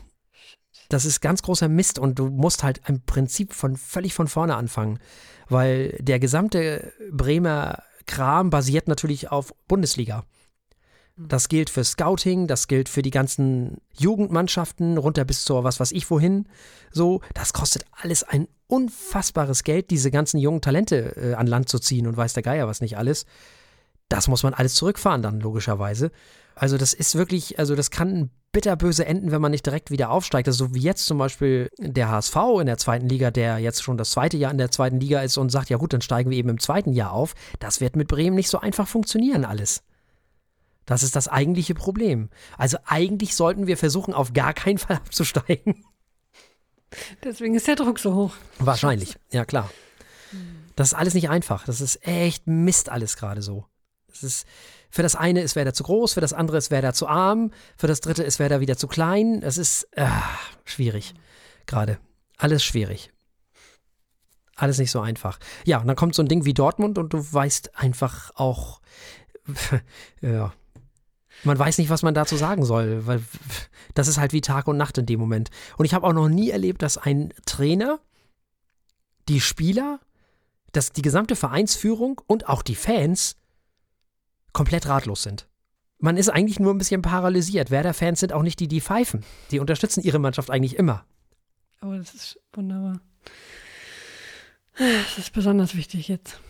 [0.88, 4.56] das ist ganz großer Mist und du musst halt im Prinzip von völlig von vorne
[4.56, 4.98] anfangen,
[5.48, 10.24] weil der gesamte Bremer Kram basiert natürlich auf Bundesliga.
[11.16, 11.28] Mhm.
[11.28, 15.92] Das gilt für Scouting, das gilt für die ganzen Jugendmannschaften, runter bis zur was weiß
[15.92, 16.46] ich wohin.
[16.90, 21.78] So, das kostet alles ein unfassbares Geld, diese ganzen jungen Talente äh, an Land zu
[21.78, 23.26] ziehen und weiß der Geier was nicht alles.
[24.08, 26.10] Das muss man alles zurückfahren dann, logischerweise.
[26.54, 30.46] Also das ist wirklich, also das kann bitterböse enden, wenn man nicht direkt wieder aufsteigt.
[30.46, 33.96] Also so wie jetzt zum Beispiel der HSV in der zweiten Liga, der jetzt schon
[33.96, 36.36] das zweite Jahr in der zweiten Liga ist und sagt, ja gut, dann steigen wir
[36.36, 37.34] eben im zweiten Jahr auf.
[37.58, 39.82] Das wird mit Bremen nicht so einfach funktionieren alles.
[40.86, 42.28] Das ist das eigentliche Problem.
[42.58, 45.84] Also eigentlich sollten wir versuchen, auf gar keinen Fall abzusteigen.
[47.24, 48.32] Deswegen ist der Druck so hoch.
[48.58, 49.70] Wahrscheinlich, ja klar.
[50.76, 51.64] Das ist alles nicht einfach.
[51.64, 53.66] Das ist echt Mist alles gerade so.
[54.08, 54.46] Das ist,
[54.90, 57.86] für das eine ist Werder zu groß, für das andere ist Werder zu arm, für
[57.86, 59.40] das dritte ist Werder wieder zu klein.
[59.40, 60.06] Das ist äh,
[60.64, 61.14] schwierig
[61.66, 61.98] gerade.
[62.36, 63.12] Alles schwierig.
[64.56, 65.38] Alles nicht so einfach.
[65.64, 68.80] Ja, und dann kommt so ein Ding wie Dortmund und du weißt einfach auch,
[70.20, 70.52] ja,
[71.44, 73.22] man weiß nicht, was man dazu sagen soll, weil
[73.94, 75.50] das ist halt wie Tag und Nacht in dem Moment.
[75.76, 78.00] Und ich habe auch noch nie erlebt, dass ein Trainer
[79.28, 80.00] die Spieler,
[80.72, 83.36] dass die gesamte Vereinsführung und auch die Fans
[84.52, 85.48] komplett ratlos sind.
[85.98, 87.70] Man ist eigentlich nur ein bisschen paralysiert.
[87.70, 89.24] Werder-Fans sind auch nicht die, die pfeifen.
[89.52, 91.04] Die unterstützen ihre Mannschaft eigentlich immer.
[91.80, 93.00] Oh, das ist wunderbar.
[94.76, 96.40] Das ist besonders wichtig jetzt.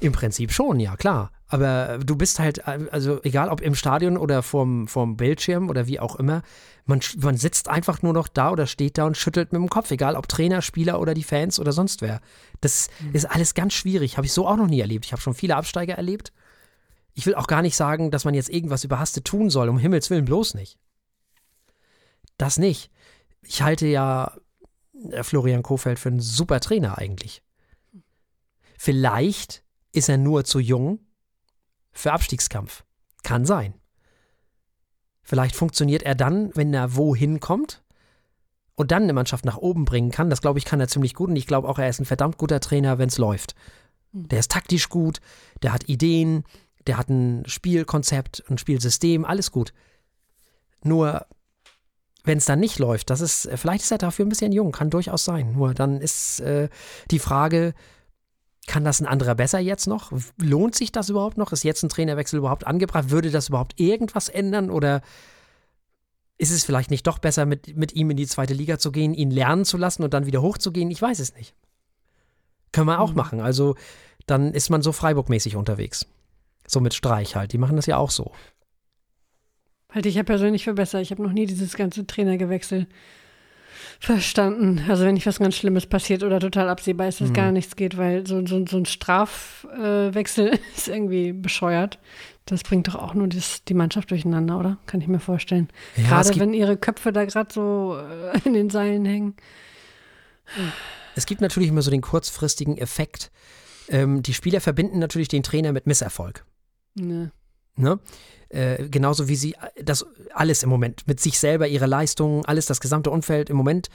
[0.00, 1.30] Im Prinzip schon, ja, klar.
[1.52, 6.00] Aber du bist halt, also egal ob im Stadion oder vorm, vorm Bildschirm oder wie
[6.00, 6.40] auch immer,
[6.86, 9.90] man, man sitzt einfach nur noch da oder steht da und schüttelt mit dem Kopf,
[9.90, 12.22] egal ob Trainer, Spieler oder die Fans oder sonst wer.
[12.62, 13.14] Das mhm.
[13.14, 14.16] ist alles ganz schwierig.
[14.16, 15.04] Habe ich so auch noch nie erlebt.
[15.04, 16.32] Ich habe schon viele Absteiger erlebt.
[17.12, 20.08] Ich will auch gar nicht sagen, dass man jetzt irgendwas überhastet tun soll, um Himmels
[20.08, 20.78] Willen bloß nicht.
[22.38, 22.90] Das nicht.
[23.42, 24.38] Ich halte ja
[25.10, 27.42] äh, Florian Kofeld für einen super Trainer eigentlich.
[28.78, 31.00] Vielleicht ist er nur zu jung
[31.92, 32.84] für Abstiegskampf.
[33.22, 33.74] Kann sein.
[35.22, 37.82] Vielleicht funktioniert er dann, wenn er wohin kommt
[38.74, 40.30] und dann eine Mannschaft nach oben bringen kann.
[40.30, 42.38] Das glaube ich, kann er ziemlich gut und ich glaube auch, er ist ein verdammt
[42.38, 43.54] guter Trainer, wenn es läuft.
[44.12, 44.28] Hm.
[44.28, 45.20] Der ist taktisch gut,
[45.62, 46.44] der hat Ideen,
[46.86, 49.72] der hat ein Spielkonzept, ein Spielsystem, alles gut.
[50.82, 51.26] Nur,
[52.24, 54.90] wenn es dann nicht läuft, das ist, vielleicht ist er dafür ein bisschen jung, kann
[54.90, 55.52] durchaus sein.
[55.52, 56.68] Nur dann ist äh,
[57.10, 57.74] die Frage,
[58.66, 60.12] kann das ein anderer besser jetzt noch?
[60.38, 61.52] Lohnt sich das überhaupt noch?
[61.52, 63.10] Ist jetzt ein Trainerwechsel überhaupt angebracht?
[63.10, 64.70] Würde das überhaupt irgendwas ändern?
[64.70, 65.02] Oder
[66.38, 69.14] ist es vielleicht nicht doch besser, mit, mit ihm in die zweite Liga zu gehen,
[69.14, 70.90] ihn lernen zu lassen und dann wieder hochzugehen?
[70.90, 71.54] Ich weiß es nicht.
[72.70, 73.16] Können wir auch mhm.
[73.16, 73.40] machen.
[73.40, 73.74] Also
[74.26, 76.06] dann ist man so Freiburg-mäßig unterwegs.
[76.66, 77.52] So mit Streich halt.
[77.52, 78.32] Die machen das ja auch so.
[79.90, 81.00] Halte ich ja persönlich für besser.
[81.00, 82.86] Ich habe noch nie dieses ganze Trainergewechsel
[84.00, 84.84] Verstanden.
[84.88, 87.34] Also wenn nicht was ganz Schlimmes passiert oder total absehbar ist, dass mhm.
[87.34, 91.98] gar nichts geht, weil so, so, so ein Strafwechsel äh, ist irgendwie bescheuert.
[92.46, 94.78] Das bringt doch auch nur das, die Mannschaft durcheinander, oder?
[94.86, 95.68] Kann ich mir vorstellen.
[95.96, 99.36] Ja, gerade wenn ihre Köpfe da gerade so äh, in den Seilen hängen.
[101.14, 103.30] Es gibt natürlich immer so den kurzfristigen Effekt.
[103.88, 106.44] Ähm, die Spieler verbinden natürlich den Trainer mit Misserfolg.
[106.94, 107.30] Ne.
[107.76, 107.98] Ne?
[108.48, 112.66] Äh, genauso wie sie äh, das alles im Moment mit sich selber, ihre Leistungen, alles,
[112.66, 113.88] das gesamte Umfeld im Moment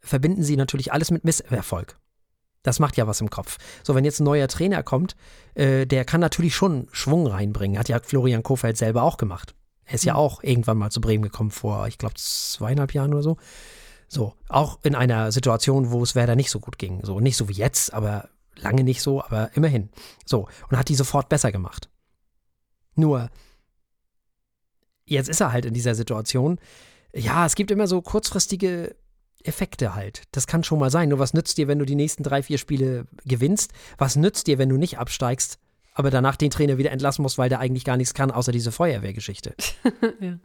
[0.00, 1.98] verbinden sie natürlich alles mit Misserfolg.
[2.62, 3.58] Das macht ja was im Kopf.
[3.84, 5.16] So, wenn jetzt ein neuer Trainer kommt,
[5.54, 7.78] äh, der kann natürlich schon Schwung reinbringen.
[7.78, 9.54] Hat ja Florian Kofeld selber auch gemacht.
[9.84, 10.18] Er ist ja mhm.
[10.18, 13.36] auch irgendwann mal zu Bremen gekommen vor, ich glaube, zweieinhalb Jahren oder so.
[14.08, 17.04] So, auch in einer Situation, wo es Werder nicht so gut ging.
[17.04, 19.90] So, nicht so wie jetzt, aber lange nicht so, aber immerhin.
[20.24, 21.88] So, und hat die sofort besser gemacht.
[22.96, 23.30] Nur,
[25.04, 26.58] jetzt ist er halt in dieser Situation.
[27.14, 28.96] Ja, es gibt immer so kurzfristige
[29.44, 30.22] Effekte halt.
[30.32, 31.08] Das kann schon mal sein.
[31.08, 33.72] Nur was nützt dir, wenn du die nächsten drei, vier Spiele gewinnst?
[33.98, 35.58] Was nützt dir, wenn du nicht absteigst,
[35.94, 38.72] aber danach den Trainer wieder entlassen musst, weil der eigentlich gar nichts kann, außer diese
[38.72, 39.54] Feuerwehrgeschichte?
[40.20, 40.38] ja.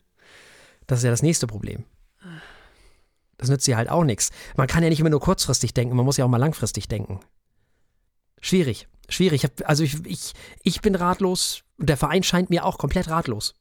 [0.88, 1.84] Das ist ja das nächste Problem.
[3.38, 4.30] Das nützt dir halt auch nichts.
[4.56, 7.20] Man kann ja nicht immer nur kurzfristig denken, man muss ja auch mal langfristig denken.
[8.40, 9.48] Schwierig, schwierig.
[9.66, 10.34] Also ich, ich,
[10.64, 13.56] ich bin ratlos und der Verein scheint mir auch komplett ratlos.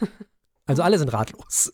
[0.66, 1.72] Also alle sind ratlos.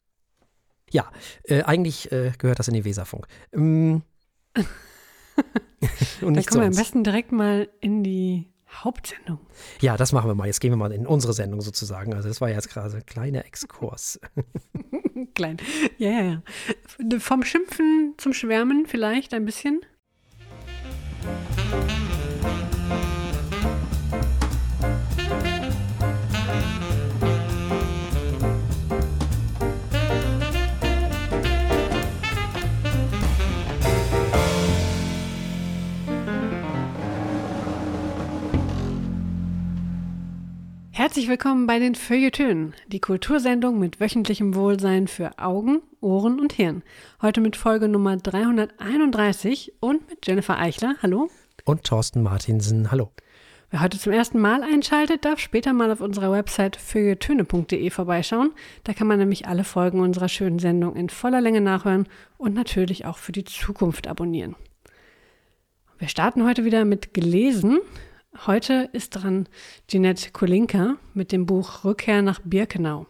[0.90, 3.26] ja, äh, eigentlich äh, gehört das in den Weserfunk.
[3.52, 4.04] Ähm,
[6.22, 9.40] und Dann kommen wir am besten direkt mal in die Hauptsendung.
[9.82, 10.46] Ja, das machen wir mal.
[10.46, 12.14] Jetzt gehen wir mal in unsere Sendung sozusagen.
[12.14, 14.18] Also das war jetzt gerade ein kleiner Exkurs.
[15.34, 15.58] Klein.
[15.98, 16.42] Ja, ja, ja.
[17.18, 19.82] Vom Schimpfen zum Schwärmen vielleicht ein bisschen.
[40.96, 46.82] Herzlich willkommen bei den Feuilletönen, die Kultursendung mit wöchentlichem Wohlsein für Augen, Ohren und Hirn.
[47.20, 50.94] Heute mit Folge Nummer 331 und mit Jennifer Eichler.
[51.02, 51.28] Hallo.
[51.66, 52.90] Und Thorsten Martinsen.
[52.90, 53.10] Hallo.
[53.68, 58.52] Wer heute zum ersten Mal einschaltet, darf später mal auf unserer Website feuilletöne.de vorbeischauen.
[58.84, 63.04] Da kann man nämlich alle Folgen unserer schönen Sendung in voller Länge nachhören und natürlich
[63.04, 64.56] auch für die Zukunft abonnieren.
[65.98, 67.80] Wir starten heute wieder mit Gelesen.
[68.44, 69.48] Heute ist dran
[69.88, 73.06] Jeanette Kolinka mit dem Buch Rückkehr nach Birkenau.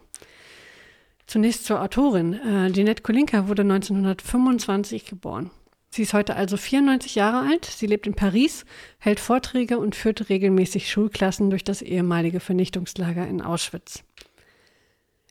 [1.25, 2.33] Zunächst zur Autorin.
[2.33, 5.51] Äh, Jeanette Kolinka wurde 1925 geboren.
[5.89, 7.65] Sie ist heute also 94 Jahre alt.
[7.65, 8.63] Sie lebt in Paris,
[8.99, 14.03] hält Vorträge und führt regelmäßig Schulklassen durch das ehemalige Vernichtungslager in Auschwitz.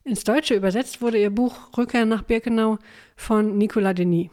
[0.05, 2.79] Ins Deutsche übersetzt wurde ihr Buch Rückkehr nach Birkenau
[3.17, 4.29] von Nicolas Denis.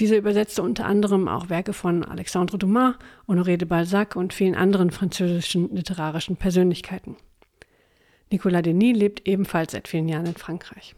[0.00, 2.96] Dieser übersetzte unter anderem auch Werke von Alexandre Dumas,
[3.28, 7.16] Honoré de Balzac und vielen anderen französischen literarischen Persönlichkeiten.
[8.30, 10.96] Nicolas Denis lebt ebenfalls seit vielen Jahren in Frankreich.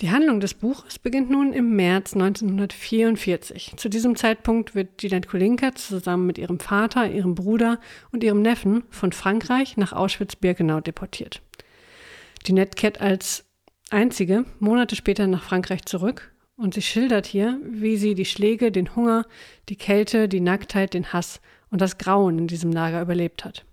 [0.00, 3.74] Die Handlung des Buches beginnt nun im März 1944.
[3.76, 7.80] Zu diesem Zeitpunkt wird Jeanette Kolinka zusammen mit ihrem Vater, ihrem Bruder
[8.12, 11.42] und ihrem Neffen von Frankreich nach Auschwitz-Birkenau deportiert.
[12.44, 13.44] Jeanette kehrt als
[13.90, 18.94] einzige Monate später nach Frankreich zurück und sie schildert hier, wie sie die Schläge, den
[18.94, 19.26] Hunger,
[19.68, 21.40] die Kälte, die Nacktheit, den Hass
[21.70, 23.64] und das Grauen in diesem Lager überlebt hat.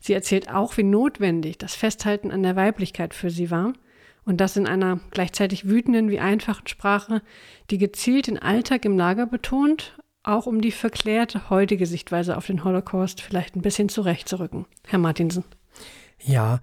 [0.00, 3.72] Sie erzählt auch, wie notwendig das Festhalten an der Weiblichkeit für sie war–
[4.26, 7.22] und das in einer gleichzeitig wütenden wie einfachen Sprache,
[7.70, 12.64] die gezielt den Alltag im Lager betont, auch um die verklärte heutige Sichtweise auf den
[12.64, 14.66] Holocaust vielleicht ein bisschen zurechtzurücken.
[14.86, 15.44] Herr Martinsen.
[16.20, 16.60] Ja,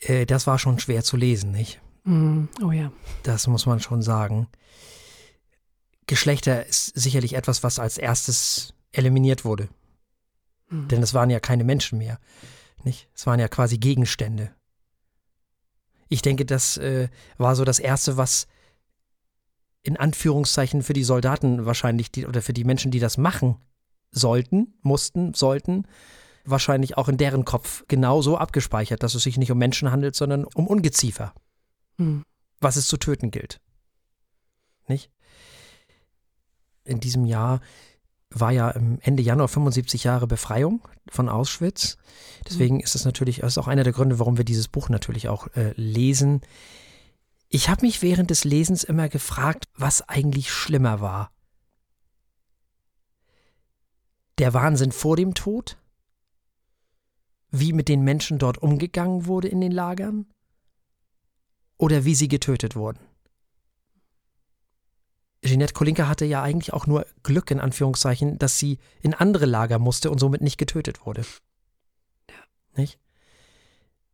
[0.00, 1.80] äh, das war schon schwer zu lesen, nicht?
[2.04, 2.92] Mm, oh ja.
[3.22, 4.48] Das muss man schon sagen.
[6.06, 9.68] Geschlechter ist sicherlich etwas, was als erstes eliminiert wurde.
[10.68, 10.88] Mm.
[10.88, 12.18] Denn es waren ja keine Menschen mehr.
[12.84, 13.08] Nicht?
[13.14, 14.54] Es waren ja quasi Gegenstände.
[16.08, 18.46] Ich denke, das äh, war so das Erste, was
[19.82, 23.56] in Anführungszeichen für die Soldaten wahrscheinlich die, oder für die Menschen, die das machen
[24.10, 25.86] sollten, mussten, sollten,
[26.44, 30.44] wahrscheinlich auch in deren Kopf genauso abgespeichert, dass es sich nicht um Menschen handelt, sondern
[30.44, 31.34] um Ungeziefer,
[31.96, 32.24] hm.
[32.60, 33.60] was es zu töten gilt.
[34.88, 35.10] Nicht?
[36.84, 37.60] In diesem Jahr
[38.30, 41.96] war ja Ende Januar 75 Jahre Befreiung von Auschwitz.
[42.48, 45.28] Deswegen ist es natürlich, das ist auch einer der Gründe, warum wir dieses Buch natürlich
[45.28, 46.40] auch äh, lesen.
[47.48, 51.30] Ich habe mich während des Lesens immer gefragt, was eigentlich schlimmer war.
[54.38, 55.78] Der Wahnsinn vor dem Tod?
[57.50, 60.26] Wie mit den Menschen dort umgegangen wurde in den Lagern?
[61.76, 63.00] Oder wie sie getötet wurden?
[65.44, 69.78] Jeanette Kolinka hatte ja eigentlich auch nur Glück, in Anführungszeichen, dass sie in andere Lager
[69.78, 71.24] musste und somit nicht getötet wurde.
[72.30, 72.36] Ja.
[72.76, 72.98] Nicht?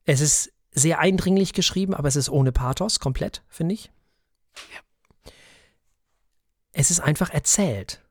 [0.05, 3.92] Es ist sehr eindringlich geschrieben, aber es ist ohne Pathos, komplett, finde ich.
[4.73, 5.33] Ja.
[6.73, 8.03] Es ist einfach erzählt.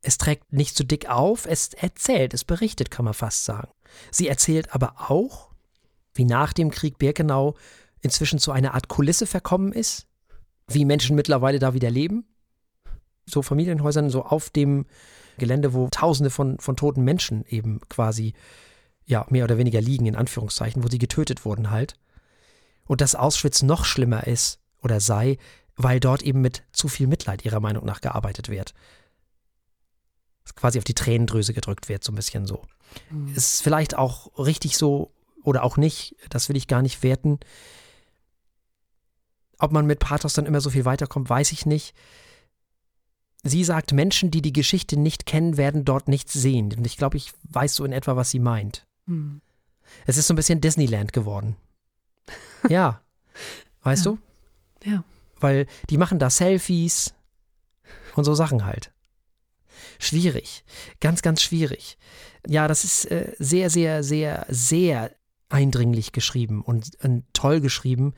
[0.00, 3.70] Es trägt nicht zu dick auf, es erzählt, es berichtet, kann man fast sagen.
[4.10, 5.50] Sie erzählt aber auch,
[6.14, 7.56] wie nach dem Krieg Birkenau
[8.00, 10.06] inzwischen zu einer Art Kulisse verkommen ist,
[10.68, 12.26] wie Menschen mittlerweile da wieder leben,
[13.26, 14.86] so Familienhäusern so auf dem
[15.38, 18.34] Gelände, wo Tausende von, von toten Menschen eben quasi
[19.04, 21.94] ja mehr oder weniger liegen, in Anführungszeichen, wo sie getötet wurden halt.
[22.86, 25.38] Und dass Auschwitz noch schlimmer ist oder sei,
[25.76, 28.74] weil dort eben mit zu viel Mitleid ihrer Meinung nach gearbeitet wird.
[30.42, 32.64] Dass quasi auf die Tränendrüse gedrückt wird, so ein bisschen so.
[33.10, 33.34] Mhm.
[33.34, 37.38] Ist vielleicht auch richtig so oder auch nicht, das will ich gar nicht werten.
[39.58, 41.94] Ob man mit Pathos dann immer so viel weiterkommt, weiß ich nicht.
[43.42, 46.72] Sie sagt, Menschen, die die Geschichte nicht kennen, werden dort nichts sehen.
[46.76, 48.86] Und ich glaube, ich weiß so in etwa, was sie meint.
[49.06, 49.40] Hm.
[50.06, 51.56] Es ist so ein bisschen Disneyland geworden.
[52.68, 53.00] ja.
[53.82, 54.12] Weißt ja.
[54.12, 54.88] du?
[54.88, 55.04] Ja.
[55.40, 57.14] Weil die machen da Selfies
[58.14, 58.92] und so Sachen halt.
[59.98, 60.64] Schwierig.
[61.00, 61.96] Ganz, ganz schwierig.
[62.46, 65.12] Ja, das ist äh, sehr, sehr, sehr, sehr
[65.48, 68.14] eindringlich geschrieben und, und toll geschrieben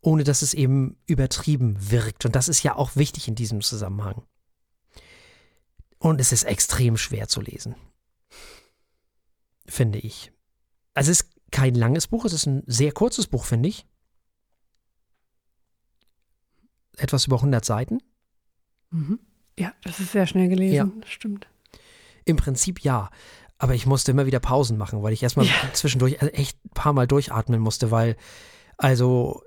[0.00, 2.24] ohne dass es eben übertrieben wirkt.
[2.24, 4.22] Und das ist ja auch wichtig in diesem Zusammenhang.
[5.98, 7.74] Und es ist extrem schwer zu lesen.
[9.66, 10.32] Finde ich.
[10.94, 13.86] Also es ist kein langes Buch, es ist ein sehr kurzes Buch, finde ich.
[16.96, 18.02] Etwas über 100 Seiten.
[18.90, 19.18] Mhm.
[19.58, 20.90] Ja, das ist sehr schnell gelesen, ja.
[21.00, 21.48] das stimmt.
[22.24, 23.10] Im Prinzip ja.
[23.58, 25.52] Aber ich musste immer wieder Pausen machen, weil ich erstmal ja.
[25.72, 28.16] zwischendurch echt ein paar Mal durchatmen musste, weil,
[28.76, 29.42] also,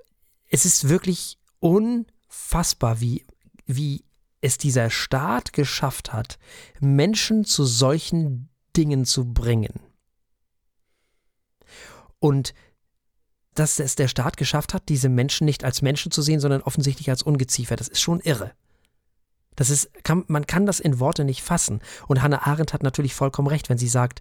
[0.52, 3.24] es ist wirklich unfassbar, wie,
[3.64, 4.04] wie
[4.42, 6.38] es dieser Staat geschafft hat,
[6.78, 9.80] Menschen zu solchen Dingen zu bringen.
[12.18, 12.52] Und
[13.54, 17.08] dass es der Staat geschafft hat, diese Menschen nicht als Menschen zu sehen, sondern offensichtlich
[17.08, 18.52] als Ungeziefer, das ist schon irre.
[19.56, 21.80] Das ist, kann, man kann das in Worte nicht fassen.
[22.08, 24.20] Und Hannah Arendt hat natürlich vollkommen recht, wenn sie sagt,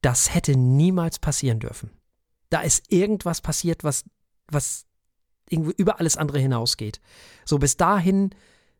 [0.00, 1.90] das hätte niemals passieren dürfen.
[2.48, 4.04] Da ist irgendwas passiert, was,
[4.48, 4.86] was
[5.50, 7.00] irgendwie über alles andere hinausgeht.
[7.44, 8.30] So bis dahin,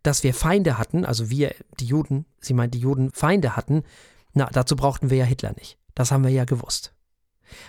[0.03, 3.83] dass wir Feinde hatten, also wir, die Juden, sie meint, die Juden Feinde hatten,
[4.33, 5.79] na, dazu brauchten wir ja Hitler nicht.
[5.95, 6.95] Das haben wir ja gewusst.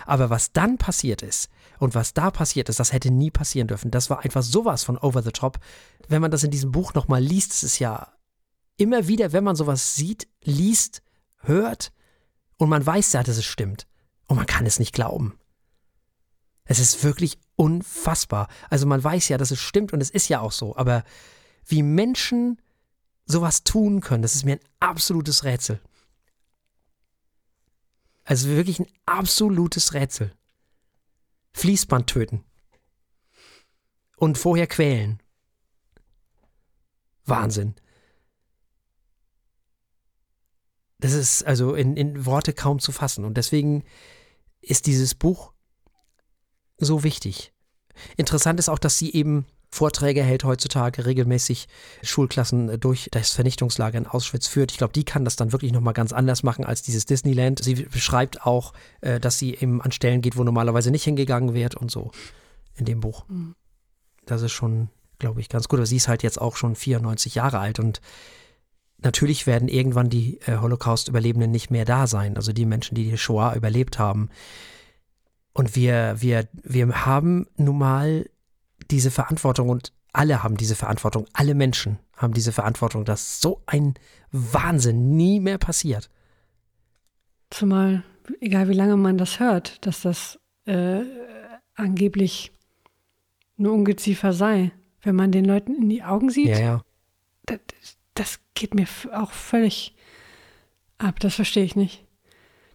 [0.06, 3.92] Aber was dann passiert ist und was da passiert ist, das hätte nie passieren dürfen.
[3.92, 5.60] Das war einfach sowas von over the top.
[6.08, 8.14] Wenn man das in diesem Buch nochmal liest, es ist ja
[8.78, 11.02] immer wieder, wenn man sowas sieht, liest,
[11.40, 11.92] hört
[12.58, 13.88] und man weiß ja, dass es stimmt.
[14.28, 15.38] Und man kann es nicht glauben.
[16.66, 18.48] Es ist wirklich unfassbar.
[18.70, 20.76] Also man weiß ja, dass es stimmt und es ist ja auch so.
[20.76, 21.04] Aber
[21.66, 22.62] wie Menschen
[23.26, 25.82] sowas tun können, das ist mir ein absolutes Rätsel.
[28.24, 30.34] Also wirklich ein absolutes Rätsel.
[31.54, 32.44] Fließband töten.
[34.18, 35.22] Und vorher quälen.
[37.26, 37.76] Wahnsinn.
[41.00, 43.26] Das ist also in, in Worte kaum zu fassen.
[43.26, 43.84] Und deswegen
[44.62, 45.52] ist dieses Buch
[46.86, 47.54] so wichtig.
[48.18, 51.68] Interessant ist auch, dass sie eben Vorträge hält heutzutage regelmäßig
[52.04, 54.72] Schulklassen durch das Vernichtungslager in Auschwitz führt.
[54.72, 57.64] Ich glaube, die kann das dann wirklich nochmal ganz anders machen als dieses Disneyland.
[57.64, 61.76] Sie beschreibt auch, äh, dass sie eben an Stellen geht, wo normalerweise nicht hingegangen wird
[61.76, 62.12] und so
[62.76, 63.26] in dem Buch.
[63.30, 63.56] Mhm.
[64.26, 64.90] Das ist schon,
[65.20, 65.80] glaube ich, ganz gut.
[65.80, 68.02] Aber sie ist halt jetzt auch schon 94 Jahre alt und
[68.98, 72.36] natürlich werden irgendwann die äh, Holocaust-Überlebenden nicht mehr da sein.
[72.36, 74.30] Also die Menschen, die die Shoah überlebt haben.
[75.54, 78.30] Und wir, wir, wir haben nun mal
[78.90, 83.96] diese Verantwortung und alle haben diese Verantwortung, alle Menschen haben diese Verantwortung, dass so ein
[84.32, 86.10] Wahnsinn nie mehr passiert.
[87.50, 88.04] Zumal,
[88.40, 91.02] egal wie lange man das hört, dass das äh,
[91.76, 92.52] angeblich
[93.58, 96.82] nur Ungeziefer sei, wenn man den Leuten in die Augen sieht, ja, ja.
[97.46, 97.60] Das,
[98.14, 99.96] das geht mir auch völlig
[100.98, 102.06] ab, das verstehe ich nicht.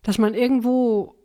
[0.03, 1.15] Dass man irgendwo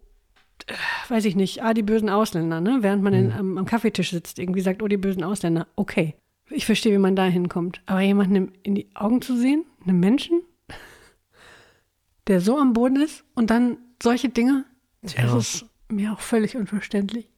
[1.10, 2.80] weiß ich nicht, ah, die bösen Ausländer, ne?
[2.82, 3.20] Während man mhm.
[3.20, 5.68] in, am, am, Kaffeetisch sitzt, irgendwie sagt, oh, die bösen Ausländer.
[5.76, 6.16] Okay,
[6.50, 7.82] ich verstehe, wie man da hinkommt.
[7.86, 10.42] Aber jemanden in die Augen zu sehen, einem Menschen,
[12.28, 14.66] der so am Boden ist und dann solche Dinge,
[15.04, 15.24] ja.
[15.24, 17.30] das ist mir auch völlig unverständlich.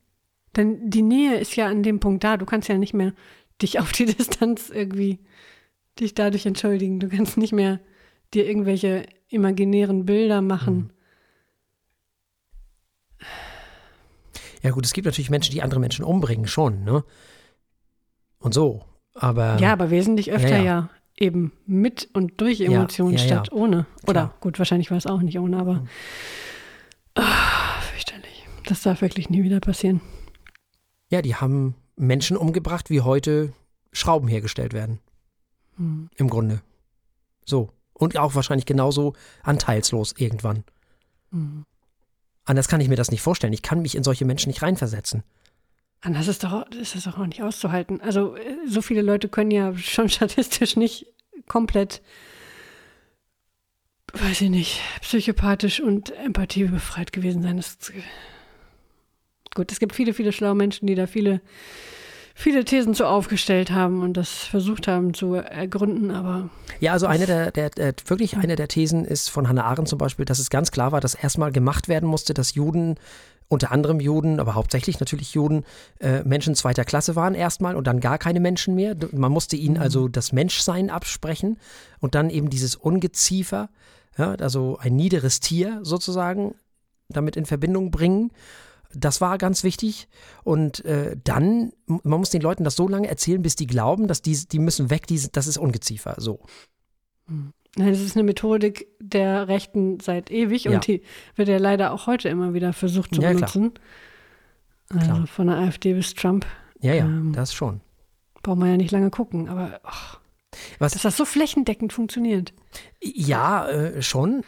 [0.55, 2.37] Denn die Nähe ist ja an dem Punkt da.
[2.37, 3.13] Du kannst ja nicht mehr
[3.61, 5.19] dich auf die Distanz irgendwie,
[5.99, 6.99] dich dadurch entschuldigen.
[6.99, 7.79] Du kannst nicht mehr
[8.33, 10.75] dir irgendwelche imaginären Bilder machen.
[10.75, 10.92] Mhm
[14.63, 17.03] Ja gut, es gibt natürlich Menschen, die andere Menschen umbringen, schon, ne?
[18.39, 19.57] Und so, aber...
[19.59, 20.63] Ja, aber wesentlich öfter ja, ja.
[20.63, 23.85] ja eben mit und durch Emotionen ja, statt ohne.
[24.03, 24.37] Oder Klar.
[24.39, 25.85] gut, wahrscheinlich war es auch nicht ohne, aber
[27.17, 27.21] oh,
[27.91, 28.47] fürchterlich.
[28.65, 30.01] Das darf wirklich nie wieder passieren.
[31.09, 33.53] Ja, die haben Menschen umgebracht, wie heute
[33.91, 34.99] Schrauben hergestellt werden.
[35.77, 36.09] Mhm.
[36.15, 36.61] Im Grunde.
[37.45, 37.69] So.
[37.93, 40.63] Und auch wahrscheinlich genauso anteilslos irgendwann.
[41.29, 41.65] Mhm.
[42.45, 43.53] Anders kann ich mir das nicht vorstellen.
[43.53, 45.23] Ich kann mich in solche Menschen nicht reinversetzen.
[46.01, 48.01] Anders ist, doch, ist das doch auch nicht auszuhalten.
[48.01, 51.07] Also, äh, so viele Leute können ja schon statistisch nicht
[51.47, 52.01] komplett,
[54.13, 57.57] weiß ich nicht, psychopathisch und empathiebefreit gewesen sein.
[57.57, 57.77] Das,
[59.55, 61.41] gut, es gibt viele, viele schlaue Menschen, die da viele
[62.33, 66.49] viele Thesen so aufgestellt haben und das versucht haben zu ergründen, aber.
[66.79, 69.97] Ja, also eine der, der, der, wirklich eine der Thesen ist von Hannah Arendt zum
[69.97, 72.95] Beispiel, dass es ganz klar war, dass erstmal gemacht werden musste, dass Juden
[73.49, 75.63] unter anderem Juden, aber hauptsächlich natürlich Juden,
[75.99, 78.95] äh, Menschen zweiter Klasse waren erstmal und dann gar keine Menschen mehr.
[79.11, 80.11] Man musste ihnen also mhm.
[80.11, 81.57] das Menschsein absprechen
[81.99, 83.69] und dann eben dieses Ungeziefer,
[84.17, 86.55] ja, also ein niederes Tier sozusagen,
[87.09, 88.31] damit in Verbindung bringen.
[88.95, 90.07] Das war ganz wichtig.
[90.43, 94.21] Und äh, dann, man muss den Leuten das so lange erzählen, bis die glauben, dass
[94.21, 96.15] die, die müssen weg, die, das ist Ungeziefer.
[96.17, 96.39] So.
[97.27, 97.53] Hm.
[97.75, 100.71] Das ist eine Methodik der Rechten seit ewig ja.
[100.71, 101.01] und die
[101.35, 103.73] wird ja leider auch heute immer wieder versucht zu ja, benutzen.
[104.89, 105.23] Klar.
[105.23, 106.45] Äh, von der AfD bis Trump.
[106.81, 107.81] Ja, ja, ähm, das schon.
[108.43, 110.17] Braucht man ja nicht lange gucken, aber oh,
[110.77, 112.53] Was, dass das so flächendeckend funktioniert.
[113.01, 114.43] Ja, äh, schon.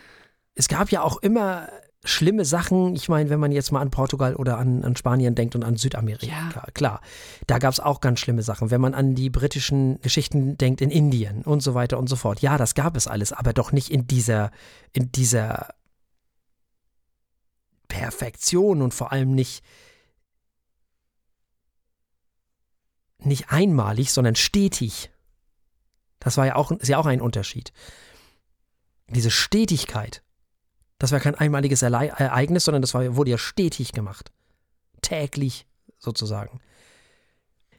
[0.54, 1.70] Es gab ja auch immer
[2.06, 2.96] schlimme Sachen.
[2.96, 5.76] Ich meine, wenn man jetzt mal an Portugal oder an, an Spanien denkt und an
[5.76, 6.64] Südamerika, ja.
[6.74, 7.02] klar,
[7.48, 8.72] da gab es auch ganz schlimme Sachen.
[8.72, 12.42] Wenn man an die britischen Geschichten denkt in Indien und so weiter und so fort,
[12.42, 14.52] ja, das gab es alles, aber doch nicht in dieser,
[14.94, 15.74] in dieser
[17.88, 19.64] Perfektion und vor allem nicht
[23.20, 25.12] nicht einmalig, sondern stetig.
[26.20, 27.72] Das war ja auch, ist ja auch ein Unterschied.
[29.10, 30.24] Diese Stetigkeit.
[30.98, 34.32] Das war kein einmaliges Ereignis, sondern das war, wurde ja stetig gemacht.
[35.02, 35.66] Täglich
[36.00, 36.62] sozusagen.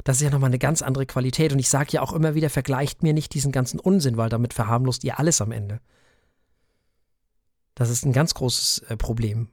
[0.05, 1.53] Das ist ja nochmal eine ganz andere Qualität.
[1.53, 4.55] Und ich sage ja auch immer wieder, vergleicht mir nicht diesen ganzen Unsinn, weil damit
[4.55, 5.81] verharmlost ihr alles am Ende.
[7.75, 9.49] Das ist ein ganz großes äh, Problem.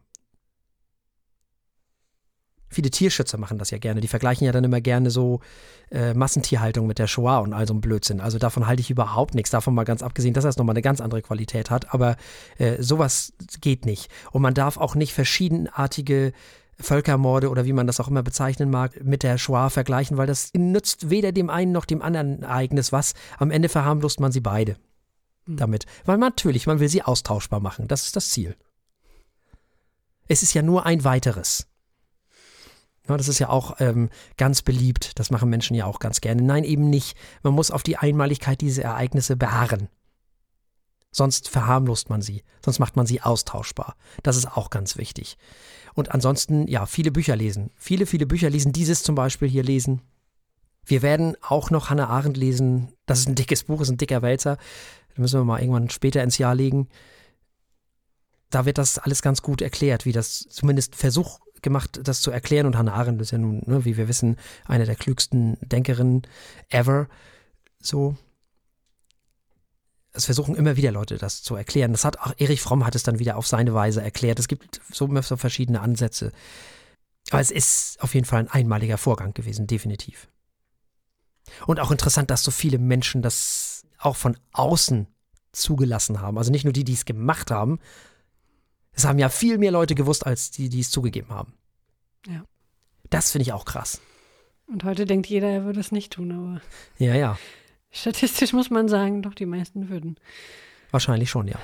[2.74, 4.02] Viele Tierschützer machen das ja gerne.
[4.02, 5.40] Die vergleichen ja dann immer gerne so
[5.92, 8.20] äh, Massentierhaltung mit der Shoah und all so ein Blödsinn.
[8.20, 9.52] Also davon halte ich überhaupt nichts.
[9.52, 11.94] Davon mal ganz abgesehen, dass das nochmal eine ganz andere Qualität hat.
[11.94, 12.18] Aber
[12.58, 14.10] äh, sowas geht nicht.
[14.32, 16.34] Und man darf auch nicht verschiedenartige
[16.80, 20.52] Völkermorde oder wie man das auch immer bezeichnen mag, mit der Shoah vergleichen, weil das
[20.54, 23.14] nützt weder dem einen noch dem anderen Ereignis was.
[23.38, 24.78] Am Ende verharmlost man sie beide
[25.46, 25.58] hm.
[25.58, 25.86] damit.
[26.06, 27.88] Weil natürlich, man will sie austauschbar machen.
[27.88, 28.56] Das ist das Ziel.
[30.28, 31.68] Es ist ja nur ein weiteres.
[33.06, 35.20] Das ist ja auch ähm, ganz beliebt.
[35.20, 36.41] Das machen Menschen ja auch ganz gerne.
[36.41, 37.18] Nein, eben nicht.
[37.41, 39.89] Man muss auf die Einmaligkeit dieser Ereignisse beharren.
[41.12, 42.43] Sonst verharmlost man sie.
[42.64, 43.95] Sonst macht man sie austauschbar.
[44.24, 45.38] Das ist auch ganz wichtig.
[45.93, 47.72] Und ansonsten, ja, viele Bücher lesen.
[47.76, 48.72] Viele, viele Bücher lesen.
[48.72, 50.01] Dieses zum Beispiel hier lesen.
[50.86, 52.93] Wir werden auch noch Hannah Arendt lesen.
[53.06, 54.58] Das ist ein dickes Buch, ist ein dicker Wälzer.
[55.10, 56.88] Das müssen wir mal irgendwann später ins Jahr legen.
[58.49, 62.66] Da wird das alles ganz gut erklärt, wie das zumindest Versuch gemacht, das zu erklären.
[62.66, 66.24] Und Hannah Arendt ist ja nun, ne, wie wir wissen, eine der klügsten Denkerinnen
[66.70, 67.07] ever.
[67.80, 68.16] So.
[70.11, 71.91] Es versuchen immer wieder Leute, das zu erklären.
[71.91, 74.38] Das hat auch Erich Fromm hat es dann wieder auf seine Weise erklärt.
[74.38, 76.32] Es gibt so, so verschiedene Ansätze.
[77.32, 80.28] Aber es ist auf jeden Fall ein einmaliger Vorgang gewesen, definitiv.
[81.66, 85.07] Und auch interessant, dass so viele Menschen das auch von außen
[85.51, 86.38] zugelassen haben.
[86.38, 87.80] Also nicht nur die, die es gemacht haben,
[88.94, 91.54] es haben ja viel mehr Leute gewusst, als die, die es zugegeben haben.
[92.28, 92.44] Ja.
[93.10, 94.02] Das finde ich auch krass.
[94.68, 96.62] Und heute denkt jeder, er würde es nicht tun, aber.
[96.98, 97.38] Ja, ja.
[97.91, 100.18] Statistisch muss man sagen, doch die meisten würden.
[100.91, 101.60] Wahrscheinlich schon, ja.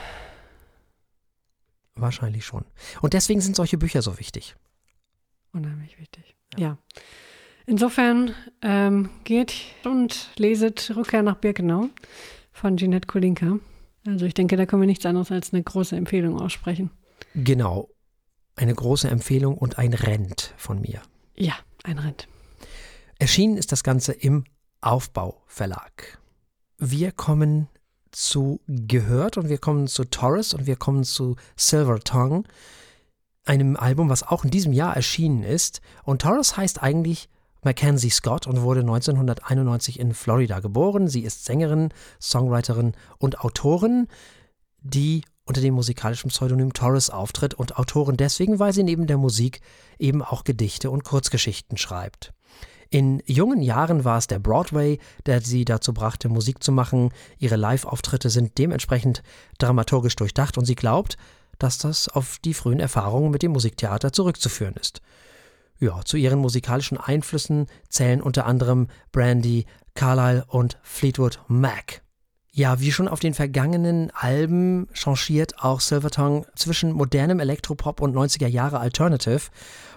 [1.96, 2.66] Wahrscheinlich schon.
[3.02, 4.56] Und deswegen sind solche Bücher so wichtig.
[5.54, 6.36] Unheimlich wichtig.
[6.56, 6.60] Ja.
[6.60, 6.78] ja.
[7.66, 9.54] Insofern ähm, geht
[9.84, 11.90] und leset Rückkehr nach Birkenau
[12.52, 13.60] von Jeanette Kolinka.
[14.08, 16.90] Also ich denke, da können wir nichts anderes als eine große Empfehlung aussprechen.
[17.36, 17.90] Genau.
[18.56, 21.02] Eine große Empfehlung und ein Rent von mir.
[21.36, 21.54] Ja,
[21.84, 22.28] ein Rent.
[23.18, 24.44] Erschienen ist das Ganze im
[24.82, 26.20] Aufbauverlag.
[26.78, 27.68] Wir kommen
[28.12, 32.44] zu Gehört und wir kommen zu Taurus und wir kommen zu Silver Tongue,
[33.46, 35.82] einem Album, was auch in diesem Jahr erschienen ist.
[36.04, 37.30] Und Taurus heißt eigentlich
[37.64, 41.08] Mackenzie Scott und wurde 1991 in Florida geboren.
[41.08, 41.90] Sie ist Sängerin,
[42.22, 44.08] Songwriterin und Autorin,
[44.82, 49.62] die unter dem musikalischen Pseudonym Torres auftritt und Autorin deswegen, weil sie neben der Musik
[49.98, 52.34] eben auch Gedichte und Kurzgeschichten schreibt.
[52.92, 57.12] In jungen Jahren war es der Broadway, der sie dazu brachte, Musik zu machen.
[57.40, 59.24] Ihre Live-Auftritte sind dementsprechend
[59.58, 61.18] dramaturgisch durchdacht und sie glaubt,
[61.58, 65.02] dass das auf die frühen Erfahrungen mit dem Musiktheater zurückzuführen ist.
[65.80, 72.02] Ja, zu ihren musikalischen Einflüssen zählen unter anderem Brandy, Carlyle und Fleetwood Mac.
[72.52, 78.48] Ja, wie schon auf den vergangenen Alben changiert auch Silvertongue zwischen modernem Elektropop und 90er
[78.48, 79.52] Jahre Alternative.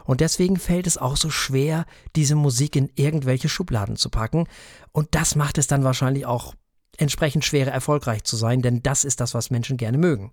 [0.04, 4.48] Und deswegen fällt es auch so schwer, diese Musik in irgendwelche Schubladen zu packen.
[4.92, 6.54] Und das macht es dann wahrscheinlich auch
[6.98, 10.30] entsprechend schwerer erfolgreich zu sein, denn das ist das, was Menschen gerne mögen.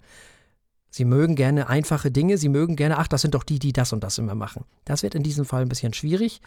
[0.92, 3.94] Sie mögen gerne einfache Dinge, sie mögen gerne, ach, das sind doch die, die das
[3.94, 4.66] und das immer machen.
[4.86, 6.42] Das wird in diesem Fall ein bisschen schwierig.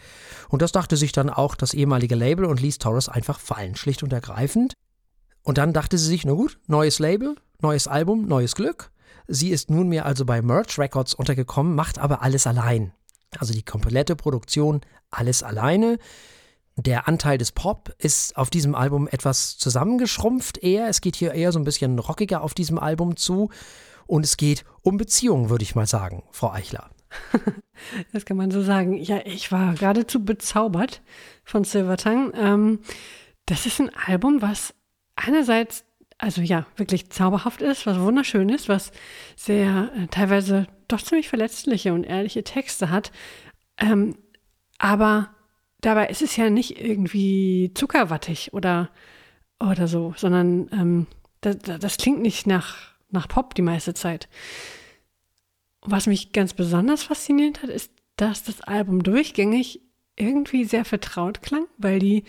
[0.49, 4.03] Und das dachte sich dann auch das ehemalige Label und ließ Taurus einfach fallen, schlicht
[4.03, 4.73] und ergreifend.
[5.43, 8.91] Und dann dachte sie sich, na gut, neues Label, neues Album, neues Glück.
[9.27, 12.93] Sie ist nunmehr also bei Merch Records untergekommen, macht aber alles allein.
[13.39, 15.97] Also die komplette Produktion, alles alleine.
[16.75, 20.87] Der Anteil des Pop ist auf diesem Album etwas zusammengeschrumpft eher.
[20.87, 23.49] Es geht hier eher so ein bisschen rockiger auf diesem Album zu.
[24.07, 26.89] Und es geht um Beziehungen, würde ich mal sagen, Frau Eichler.
[28.13, 28.93] Das kann man so sagen.
[28.93, 31.01] Ja, ich war geradezu bezaubert
[31.43, 32.31] von Silvertongue.
[32.35, 32.79] Ähm,
[33.47, 34.73] das ist ein Album, was
[35.15, 35.85] einerseits,
[36.17, 38.91] also ja, wirklich zauberhaft ist, was wunderschön ist, was
[39.35, 43.11] sehr äh, teilweise doch ziemlich verletzliche und ehrliche Texte hat.
[43.77, 44.15] Ähm,
[44.77, 45.29] aber
[45.81, 48.89] dabei ist es ja nicht irgendwie zuckerwattig oder,
[49.59, 51.07] oder so, sondern ähm,
[51.41, 54.29] das, das klingt nicht nach, nach Pop die meiste Zeit.
[55.81, 59.81] Was mich ganz besonders fasziniert hat, ist, dass das Album durchgängig
[60.15, 62.23] irgendwie sehr vertraut klang, weil die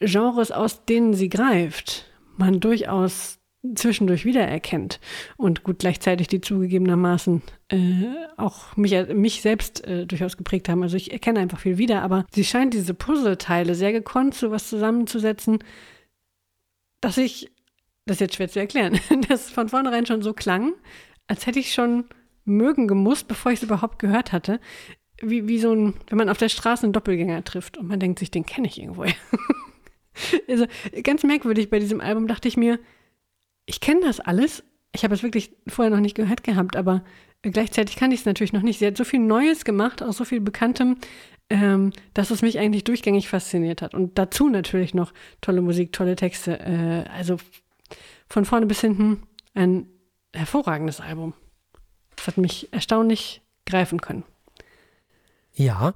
[0.00, 2.06] Genres, aus denen sie greift,
[2.36, 3.38] man durchaus
[3.74, 5.00] zwischendurch wiedererkennt
[5.36, 7.78] und gut gleichzeitig die zugegebenermaßen äh,
[8.36, 10.82] auch mich, mich selbst äh, durchaus geprägt haben.
[10.82, 14.68] Also ich erkenne einfach viel wieder, aber sie scheint diese Puzzleteile sehr gekonnt zu was
[14.68, 15.64] zusammenzusetzen,
[17.00, 17.50] dass ich,
[18.04, 20.74] das ist jetzt schwer zu erklären, dass von vornherein schon so klang,
[21.26, 22.04] als hätte ich schon
[22.44, 24.60] mögen gemusst, bevor ich es überhaupt gehört hatte.
[25.22, 28.18] wie, wie so ein, wenn man auf der Straße einen Doppelgänger trifft und man denkt
[28.18, 29.04] sich, den kenne ich irgendwo.
[30.48, 30.66] also
[31.02, 32.78] ganz merkwürdig bei diesem Album dachte ich mir,
[33.66, 34.62] ich kenne das alles.
[34.92, 37.02] Ich habe es wirklich vorher noch nicht gehört gehabt, aber
[37.42, 38.78] gleichzeitig kann ich es natürlich noch nicht.
[38.78, 40.98] Sie hat so viel Neues gemacht, auch so viel Bekanntem,
[41.50, 43.94] ähm, dass es mich eigentlich durchgängig fasziniert hat.
[43.94, 46.60] Und dazu natürlich noch tolle Musik, tolle Texte.
[46.60, 47.36] Äh, also
[48.28, 49.22] von vorne bis hinten
[49.54, 49.88] ein
[50.32, 51.34] hervorragendes Album.
[52.16, 54.24] Das hat mich erstaunlich greifen können.
[55.52, 55.94] Ja,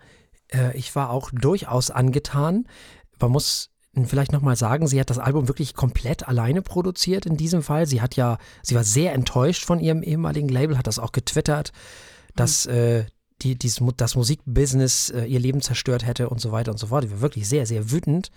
[0.52, 2.66] äh, ich war auch durchaus angetan.
[3.20, 3.70] Man muss
[4.06, 7.86] vielleicht nochmal sagen, sie hat das Album wirklich komplett alleine produziert in diesem Fall.
[7.86, 11.72] Sie hat ja, sie war sehr enttäuscht von ihrem ehemaligen Label, hat das auch getwittert,
[12.34, 12.72] dass mhm.
[12.72, 13.04] äh,
[13.42, 17.04] die, dies, das Musikbusiness äh, ihr Leben zerstört hätte und so weiter und so fort.
[17.04, 18.30] Die war wirklich sehr, sehr wütend.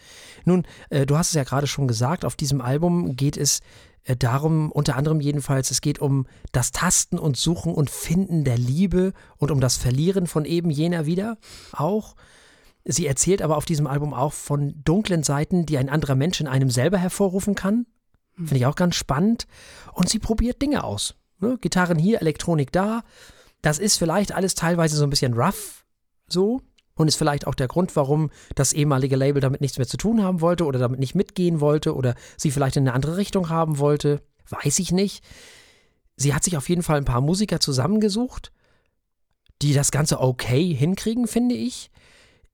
[0.46, 3.62] Nun, äh, du hast es ja gerade schon gesagt, auf diesem Album geht es
[4.04, 8.58] äh, darum, unter anderem jedenfalls, es geht um das Tasten und Suchen und Finden der
[8.58, 11.38] Liebe und um das Verlieren von eben jener wieder
[11.72, 12.16] auch.
[12.84, 16.48] Sie erzählt aber auf diesem Album auch von dunklen Seiten, die ein anderer Mensch in
[16.48, 17.86] einem selber hervorrufen kann.
[18.36, 18.48] Hm.
[18.48, 19.48] Finde ich auch ganz spannend.
[19.94, 21.16] Und sie probiert Dinge aus.
[21.40, 21.58] Ne?
[21.60, 23.04] Gitarren hier, Elektronik da.
[23.62, 25.86] Das ist vielleicht alles teilweise so ein bisschen rough
[26.28, 26.62] so
[26.96, 30.24] und ist vielleicht auch der Grund, warum das ehemalige Label damit nichts mehr zu tun
[30.24, 33.78] haben wollte oder damit nicht mitgehen wollte oder sie vielleicht in eine andere Richtung haben
[33.78, 34.22] wollte.
[34.50, 35.24] Weiß ich nicht.
[36.16, 38.52] Sie hat sich auf jeden Fall ein paar Musiker zusammengesucht,
[39.62, 41.91] die das Ganze okay hinkriegen, finde ich.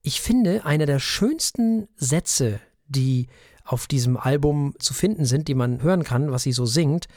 [0.01, 3.27] Ich finde, einer der schönsten Sätze, die
[3.63, 7.07] auf diesem Album zu finden sind, die man hören kann, was sie so singt.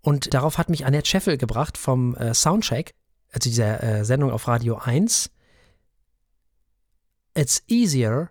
[0.00, 2.94] Und darauf hat mich Annette Scheffel gebracht vom äh, Soundcheck
[3.32, 5.30] also dieser äh, Sendung auf Radio 1,
[7.34, 8.30] It's easier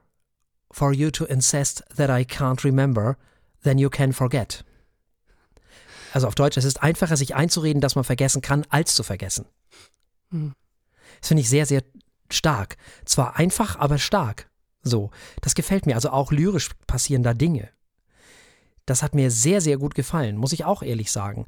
[0.71, 3.17] for you to insist that I can't remember
[3.63, 4.63] than you can forget.
[6.13, 9.45] Also auf Deutsch, es ist einfacher, sich einzureden, dass man vergessen kann, als zu vergessen.
[10.29, 10.53] Hm.
[11.19, 11.83] Das finde ich sehr, sehr
[12.33, 12.77] stark.
[13.05, 14.49] Zwar einfach, aber stark.
[14.83, 15.11] So,
[15.41, 15.95] das gefällt mir.
[15.95, 17.69] Also auch lyrisch passieren da Dinge.
[18.85, 21.45] Das hat mir sehr, sehr gut gefallen, muss ich auch ehrlich sagen.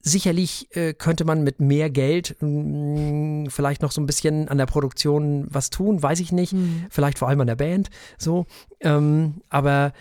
[0.00, 4.58] Sicherlich äh, könnte man mit mehr Geld mh, mm, vielleicht noch so ein bisschen an
[4.58, 6.52] der Produktion was tun, weiß ich nicht.
[6.52, 6.84] Mhm.
[6.90, 7.88] Vielleicht vor allem an der Band.
[8.18, 8.44] So.
[8.80, 9.94] Ähm, aber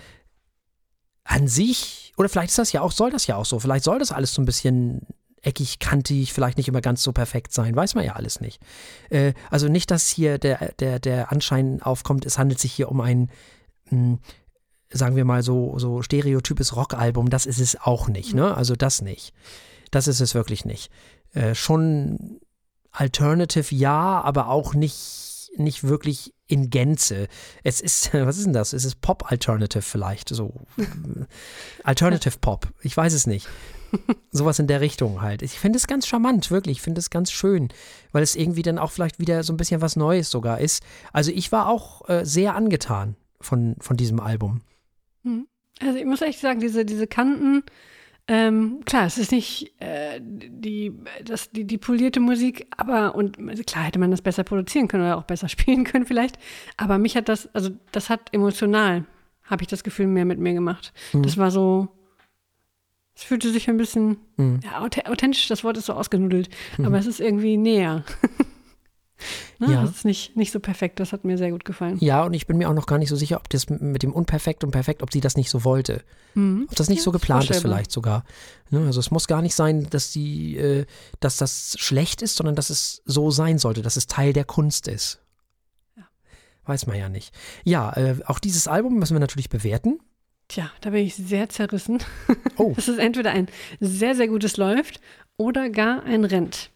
[1.24, 3.60] an sich, oder vielleicht ist das ja auch, soll das ja auch so.
[3.60, 5.08] Vielleicht soll das alles so ein bisschen
[5.44, 8.62] eckig, kantig, vielleicht nicht immer ganz so perfekt sein, weiß man ja alles nicht.
[9.10, 13.02] Äh, also nicht, dass hier der, der, der Anschein aufkommt, es handelt sich hier um
[13.02, 13.30] ein,
[13.90, 14.20] mh, mm,
[14.90, 18.56] sagen wir mal so, so stereotypes Rockalbum, das ist es auch nicht, ne?
[18.56, 19.34] Also das nicht.
[19.92, 20.92] Das ist es wirklich nicht.
[21.34, 22.40] Äh, schon
[22.92, 27.28] Alternative ja, aber auch nicht, nicht wirklich in Gänze.
[27.64, 28.74] Es ist, was ist denn das?
[28.74, 30.62] Es ist Pop-Alternative vielleicht, so.
[31.84, 33.48] Alternative Pop, ich weiß es nicht.
[34.32, 35.42] Sowas in der Richtung halt.
[35.42, 36.78] Ich finde es ganz charmant, wirklich.
[36.78, 37.70] Ich finde es ganz schön,
[38.12, 40.84] weil es irgendwie dann auch vielleicht wieder so ein bisschen was Neues sogar ist.
[41.12, 44.62] Also ich war auch äh, sehr angetan von, von diesem Album.
[45.24, 45.48] Hm.
[45.82, 47.64] Also ich muss echt sagen, diese, diese Kanten,
[48.28, 50.94] ähm, klar, es ist nicht äh, die,
[51.26, 53.38] das, die, die polierte Musik, aber und
[53.68, 56.38] klar hätte man das besser produzieren können oder auch besser spielen können vielleicht.
[56.78, 59.06] Aber mich hat das, also das hat emotional,
[59.44, 60.94] habe ich das Gefühl, mehr mit mir gemacht.
[61.12, 61.24] Mhm.
[61.24, 61.90] Das war so,
[63.16, 64.60] es fühlte sich ein bisschen, mhm.
[64.64, 66.86] ja, authentisch, das Wort ist so ausgenudelt, mhm.
[66.86, 68.04] aber es ist irgendwie näher.
[69.60, 69.72] Ne?
[69.72, 69.82] Ja.
[69.82, 71.98] Das ist nicht, nicht so perfekt, das hat mir sehr gut gefallen.
[72.02, 74.12] Ja, und ich bin mir auch noch gar nicht so sicher, ob das mit dem
[74.12, 76.04] Unperfekt und Perfekt, ob sie das nicht so wollte.
[76.34, 76.68] Mhm.
[76.70, 78.26] Ob das nicht ja, so geplant ist, vielleicht sogar.
[78.70, 78.86] Ne?
[78.86, 80.86] Also es muss gar nicht sein, dass die, äh,
[81.20, 84.88] dass das schlecht ist, sondern dass es so sein sollte, dass es Teil der Kunst
[84.88, 85.22] ist.
[85.96, 86.04] Ja.
[86.66, 87.34] Weiß man ja nicht.
[87.64, 90.00] Ja, äh, auch dieses Album müssen wir natürlich bewerten.
[90.54, 92.00] Tja, da bin ich sehr zerrissen.
[92.58, 92.74] Oh.
[92.76, 93.48] Das ist entweder ein
[93.80, 95.02] sehr, sehr gutes Läuft
[95.38, 96.70] oder gar ein Rent.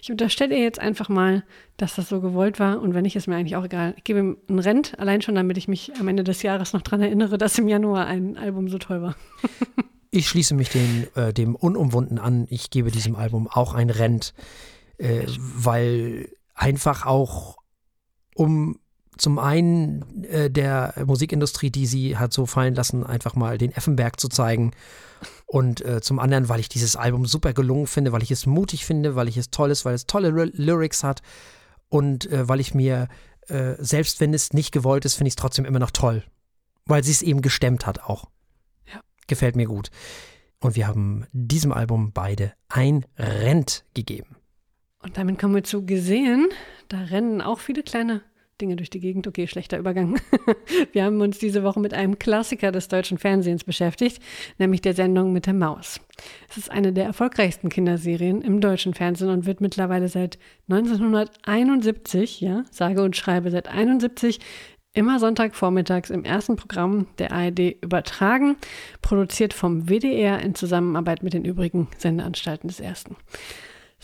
[0.00, 1.42] Ich unterstelle ihr jetzt einfach mal,
[1.76, 3.94] dass das so gewollt war und wenn nicht, ist mir eigentlich auch egal.
[3.96, 6.82] Ich gebe ihm ein Rent, allein schon, damit ich mich am Ende des Jahres noch
[6.82, 9.16] daran erinnere, dass im Januar ein Album so toll war.
[10.12, 12.46] ich schließe mich den, äh, dem Unumwunden an.
[12.50, 14.34] Ich gebe diesem Album auch ein Rent,
[14.98, 17.56] äh, weil einfach auch
[18.36, 18.78] um
[19.16, 24.18] zum einen äh, der Musikindustrie, die sie hat so fallen lassen, einfach mal den Effenberg
[24.20, 24.72] zu zeigen.
[25.46, 28.84] Und äh, zum anderen, weil ich dieses Album super gelungen finde, weil ich es mutig
[28.84, 31.22] finde, weil ich es toll ist, weil es tolle R Lyrics hat
[31.88, 33.08] und äh, weil ich mir,
[33.48, 36.24] äh, selbst wenn es nicht gewollt ist, finde ich es trotzdem immer noch toll.
[36.86, 38.26] Weil sie es eben gestemmt hat auch.
[38.92, 39.00] Ja.
[39.26, 39.90] Gefällt mir gut.
[40.60, 44.36] Und wir haben diesem Album beide ein Rent gegeben.
[45.02, 46.48] Und damit kommen wir zu gesehen.
[46.88, 48.22] Da rennen auch viele kleine
[48.60, 49.26] Dinge durch die Gegend.
[49.26, 50.20] Okay, schlechter Übergang.
[50.92, 54.22] Wir haben uns diese Woche mit einem Klassiker des deutschen Fernsehens beschäftigt,
[54.58, 56.00] nämlich der Sendung mit der Maus.
[56.48, 60.38] Es ist eine der erfolgreichsten Kinderserien im deutschen Fernsehen und wird mittlerweile seit
[60.68, 64.40] 1971, ja, sage und schreibe seit 71
[64.94, 68.56] immer Sonntagvormittags im ersten Programm der ARD übertragen,
[69.02, 73.16] produziert vom WDR in Zusammenarbeit mit den übrigen Sendeanstalten des ersten.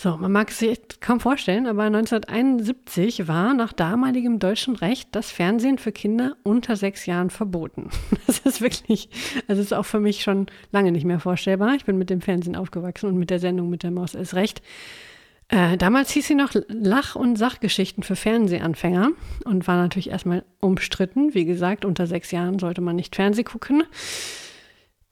[0.02, 5.30] So, man mag es sich kaum vorstellen, aber 1971 war nach damaligem deutschen Recht das
[5.30, 7.90] Fernsehen für Kinder unter sechs Jahren verboten.
[8.26, 9.10] Das ist wirklich,
[9.46, 11.74] also ist auch für mich schon lange nicht mehr vorstellbar.
[11.74, 14.62] Ich bin mit dem Fernsehen aufgewachsen und mit der Sendung mit der Maus ist recht.
[15.48, 19.10] Äh, damals hieß sie noch Lach- und Sachgeschichten für Fernsehanfänger
[19.44, 21.34] und war natürlich erstmal umstritten.
[21.34, 23.82] Wie gesagt, unter sechs Jahren sollte man nicht Fernseh gucken.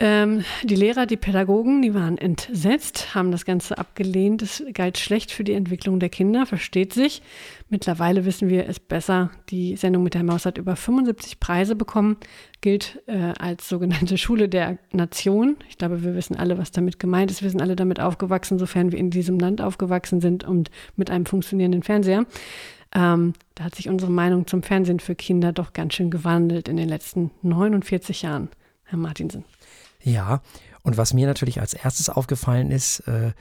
[0.00, 4.42] Ähm, die Lehrer, die Pädagogen, die waren entsetzt, haben das Ganze abgelehnt.
[4.42, 7.20] Es galt schlecht für die Entwicklung der Kinder, versteht sich.
[7.68, 9.32] Mittlerweile wissen wir es besser.
[9.48, 12.16] Die Sendung mit der Maus hat über 75 Preise bekommen,
[12.60, 15.56] gilt äh, als sogenannte Schule der Nation.
[15.68, 17.42] Ich glaube, wir wissen alle, was damit gemeint ist.
[17.42, 21.26] Wir sind alle damit aufgewachsen, sofern wir in diesem Land aufgewachsen sind und mit einem
[21.26, 22.24] funktionierenden Fernseher.
[22.94, 26.76] Ähm, da hat sich unsere Meinung zum Fernsehen für Kinder doch ganz schön gewandelt in
[26.76, 28.48] den letzten 49 Jahren,
[28.84, 29.44] Herr Martinsen.
[30.02, 30.42] Ja,
[30.82, 33.32] und was mir natürlich als erstes aufgefallen ist, äh,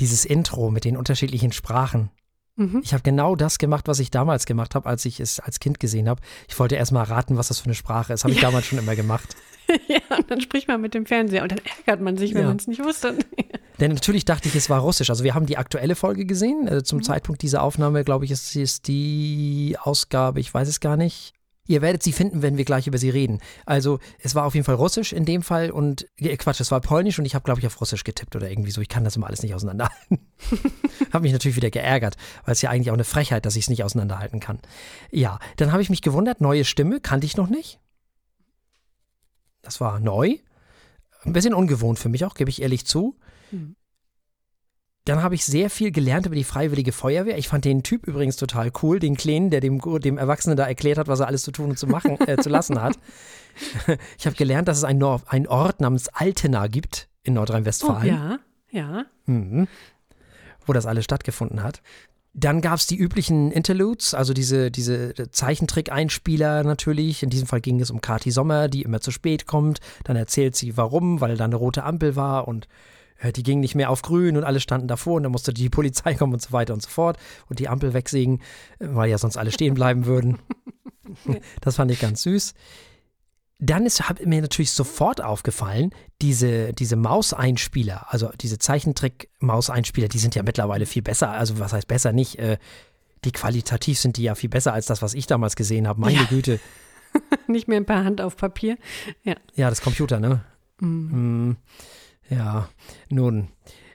[0.00, 2.10] dieses Intro mit den unterschiedlichen Sprachen.
[2.56, 2.80] Mhm.
[2.82, 5.78] Ich habe genau das gemacht, was ich damals gemacht habe, als ich es als Kind
[5.80, 6.20] gesehen habe.
[6.48, 8.24] Ich wollte erst mal raten, was das für eine Sprache ist.
[8.24, 8.48] Habe ich ja.
[8.48, 9.36] damals schon immer gemacht.
[9.88, 12.48] ja, und dann spricht man mit dem Fernseher und dann ärgert man sich, wenn ja.
[12.48, 13.16] man es nicht wusste.
[13.80, 15.08] Denn natürlich dachte ich, es war Russisch.
[15.08, 16.68] Also wir haben die aktuelle Folge gesehen.
[16.68, 17.02] Also zum mhm.
[17.04, 21.34] Zeitpunkt dieser Aufnahme, glaube ich, ist, ist die Ausgabe, ich weiß es gar nicht,
[21.68, 23.40] Ihr werdet sie finden, wenn wir gleich über sie reden.
[23.66, 26.80] Also es war auf jeden Fall Russisch in dem Fall und äh, Quatsch, es war
[26.80, 28.80] Polnisch und ich habe, glaube ich, auf Russisch getippt oder irgendwie so.
[28.80, 30.18] Ich kann das immer alles nicht auseinanderhalten.
[31.12, 32.16] habe mich natürlich wieder geärgert,
[32.46, 34.58] weil es ja eigentlich auch eine Frechheit, dass ich es nicht auseinanderhalten kann.
[35.10, 37.78] Ja, dann habe ich mich gewundert, neue Stimme, kannte ich noch nicht.
[39.60, 40.38] Das war neu.
[41.24, 43.18] Ein bisschen ungewohnt für mich auch, gebe ich ehrlich zu.
[43.50, 43.76] Mhm.
[45.08, 47.38] Dann habe ich sehr viel gelernt über die Freiwillige Feuerwehr.
[47.38, 50.98] Ich fand den Typ übrigens total cool, den Kleinen, der dem, dem Erwachsenen da erklärt
[50.98, 52.98] hat, was er alles zu tun und zu machen, äh, zu lassen hat.
[54.18, 58.04] Ich habe gelernt, dass es einen, einen Ort namens Altena gibt in Nordrhein-Westfalen.
[58.04, 58.38] Oh, ja,
[58.70, 59.06] ja.
[59.26, 59.66] Mhm.
[60.64, 61.82] Wo das alles stattgefunden hat.
[62.34, 67.24] Dann gab es die üblichen Interludes, also diese, diese Zeichentrick-Einspieler natürlich.
[67.24, 69.80] In diesem Fall ging es um Kati Sommer, die immer zu spät kommt.
[70.04, 72.68] Dann erzählt sie, warum, weil da eine rote Ampel war und
[73.34, 76.14] die gingen nicht mehr auf grün und alle standen davor und dann musste die Polizei
[76.14, 78.40] kommen und so weiter und so fort und die Ampel wegsägen,
[78.78, 80.38] äh, weil ja sonst alle stehen bleiben würden.
[81.60, 82.54] das fand ich ganz süß.
[83.60, 85.90] Dann ist hat mir natürlich sofort aufgefallen,
[86.22, 91.30] diese, diese Mauseinspieler, also diese Zeichentrick-Mauseinspieler, die sind ja mittlerweile viel besser.
[91.30, 92.38] Also was heißt besser nicht?
[92.38, 92.58] Äh,
[93.24, 96.00] die qualitativ sind die ja viel besser als das, was ich damals gesehen habe.
[96.00, 96.24] Meine ja.
[96.24, 96.60] Güte.
[97.48, 98.78] nicht mehr per Hand auf Papier.
[99.24, 100.44] Ja, ja das Computer, ne?
[100.80, 101.48] Mhm.
[101.50, 101.56] Mm.
[102.28, 102.68] Ja,
[103.08, 103.48] nun.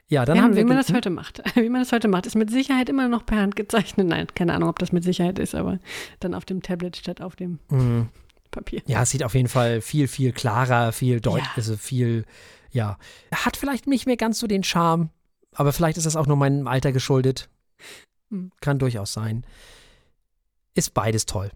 [0.06, 0.64] Ja, dann ja, haben wie wir.
[0.64, 1.42] Wie man das heute macht.
[1.54, 4.06] Wie man das heute macht, ist mit Sicherheit immer noch per Hand gezeichnet.
[4.06, 5.78] Nein, keine Ahnung, ob das mit Sicherheit ist, aber
[6.20, 8.08] dann auf dem Tablet statt auf dem mhm.
[8.50, 8.82] Papier.
[8.86, 11.56] Ja, es sieht auf jeden Fall viel, viel klarer, viel deutlicher, ja.
[11.56, 12.24] also viel,
[12.70, 12.98] ja.
[13.32, 15.08] Hat vielleicht nicht mehr ganz so den Charme,
[15.52, 17.48] aber vielleicht ist das auch nur meinem Alter geschuldet.
[18.28, 18.52] Mhm.
[18.60, 19.44] Kann durchaus sein.
[20.74, 21.50] Ist beides toll.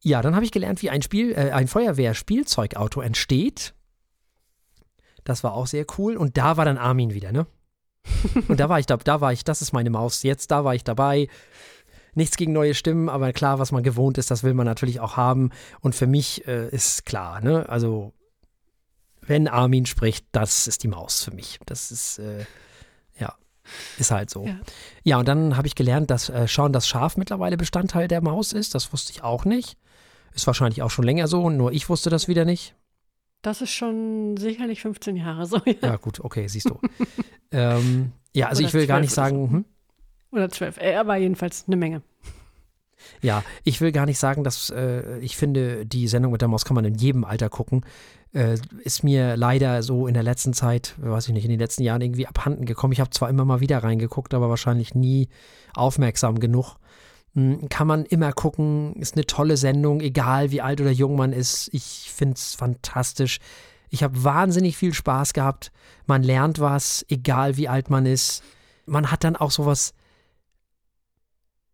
[0.00, 3.74] Ja, dann habe ich gelernt, wie ein Spiel, äh, ein Feuerwehr-Spielzeugauto entsteht.
[5.28, 6.16] Das war auch sehr cool.
[6.16, 7.46] Und da war dann Armin wieder, ne?
[8.48, 10.22] Und da war ich da, da war ich, das ist meine Maus.
[10.22, 11.28] Jetzt, da war ich dabei.
[12.14, 15.16] Nichts gegen neue Stimmen, aber klar, was man gewohnt ist, das will man natürlich auch
[15.16, 15.50] haben.
[15.80, 17.68] Und für mich äh, ist klar, ne?
[17.68, 18.14] Also,
[19.20, 21.60] wenn Armin spricht, das ist die Maus für mich.
[21.66, 22.46] Das ist, äh,
[23.20, 23.34] ja,
[23.98, 24.46] ist halt so.
[24.46, 24.58] Ja,
[25.04, 28.54] ja und dann habe ich gelernt, dass äh, Sean das Schaf mittlerweile Bestandteil der Maus
[28.54, 28.74] ist.
[28.74, 29.76] Das wusste ich auch nicht.
[30.34, 32.74] Ist wahrscheinlich auch schon länger so, nur ich wusste das wieder nicht.
[33.42, 35.58] Das ist schon sicherlich 15 Jahre so.
[35.64, 36.78] Ja, ja gut, okay, siehst du.
[37.50, 39.50] ähm, ja, also Oder ich will gar nicht sagen.
[39.50, 39.64] Hm?
[40.30, 42.02] Oder zwölf, er war jedenfalls eine Menge.
[43.22, 46.64] Ja, ich will gar nicht sagen, dass äh, ich finde, die Sendung mit der Maus
[46.64, 47.84] kann man in jedem Alter gucken.
[48.32, 51.82] Äh, ist mir leider so in der letzten Zeit, weiß ich nicht, in den letzten
[51.82, 52.92] Jahren irgendwie abhanden gekommen.
[52.92, 55.28] Ich habe zwar immer mal wieder reingeguckt, aber wahrscheinlich nie
[55.74, 56.76] aufmerksam genug.
[57.34, 61.32] Hm, kann man immer gucken, ist eine tolle Sendung, egal wie alt oder jung man
[61.32, 61.68] ist.
[61.72, 63.38] Ich finde es fantastisch.
[63.90, 65.72] Ich habe wahnsinnig viel Spaß gehabt.
[66.06, 68.42] Man lernt was, egal wie alt man ist.
[68.86, 69.94] Man hat dann auch sowas,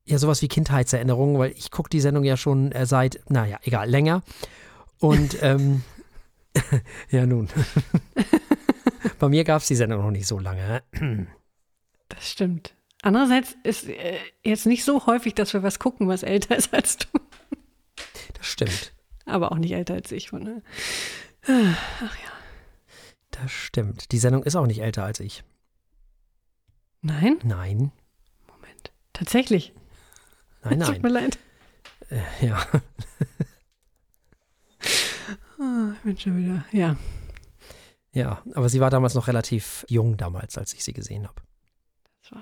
[0.05, 3.89] ja, sowas wie Kindheitserinnerungen, weil ich gucke die Sendung ja schon äh, seit, naja, egal,
[3.89, 4.23] länger.
[4.99, 5.83] Und, ähm,
[7.11, 7.49] ja, nun.
[9.19, 10.83] Bei mir gab es die Sendung noch nicht so lange.
[12.09, 12.75] das stimmt.
[13.05, 16.97] Andererseits ist äh, jetzt nicht so häufig, dass wir was gucken, was älter ist als
[16.97, 17.07] du.
[18.33, 18.95] Das stimmt.
[19.27, 20.33] Aber auch nicht älter als ich.
[20.33, 20.63] Ne?
[21.43, 22.33] Ach ja.
[23.31, 24.11] Das stimmt.
[24.11, 25.45] Die Sendung ist auch nicht älter als ich.
[27.03, 27.37] Nein?
[27.45, 27.93] Nein.
[28.49, 28.91] Moment.
[29.13, 29.75] Tatsächlich.
[30.63, 31.25] Nein, Tut mir nein.
[31.25, 31.39] leid.
[32.09, 32.67] Äh, ja.
[35.57, 36.65] Ah, ich bin schon wieder.
[36.73, 36.97] Ja.
[38.13, 41.41] ja, aber sie war damals noch relativ jung damals, als ich sie gesehen habe.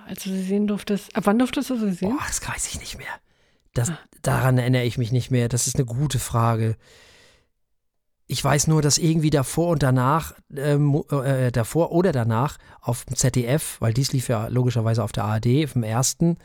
[0.06, 1.14] Als du sie sehen durftest.
[1.16, 2.10] Ab wann durftest du sie sehen?
[2.10, 3.08] Boah, das weiß ich nicht mehr.
[3.74, 3.90] Das,
[4.22, 5.48] Daran erinnere ich mich nicht mehr.
[5.48, 6.76] Das ist eine gute Frage.
[8.26, 13.16] Ich weiß nur, dass irgendwie davor und danach, ähm, äh, davor oder danach auf dem
[13.16, 16.38] ZDF, weil dies lief ja logischerweise auf der ARD, auf dem ersten,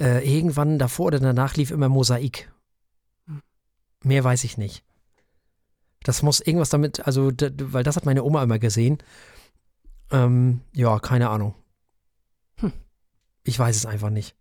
[0.00, 2.50] äh, irgendwann davor oder danach lief immer Mosaik.
[4.02, 4.82] Mehr weiß ich nicht.
[6.02, 8.98] Das muss irgendwas damit, also, weil das hat meine Oma immer gesehen.
[10.10, 11.54] Ähm, ja, keine Ahnung.
[13.48, 14.34] Ich weiß es einfach nicht.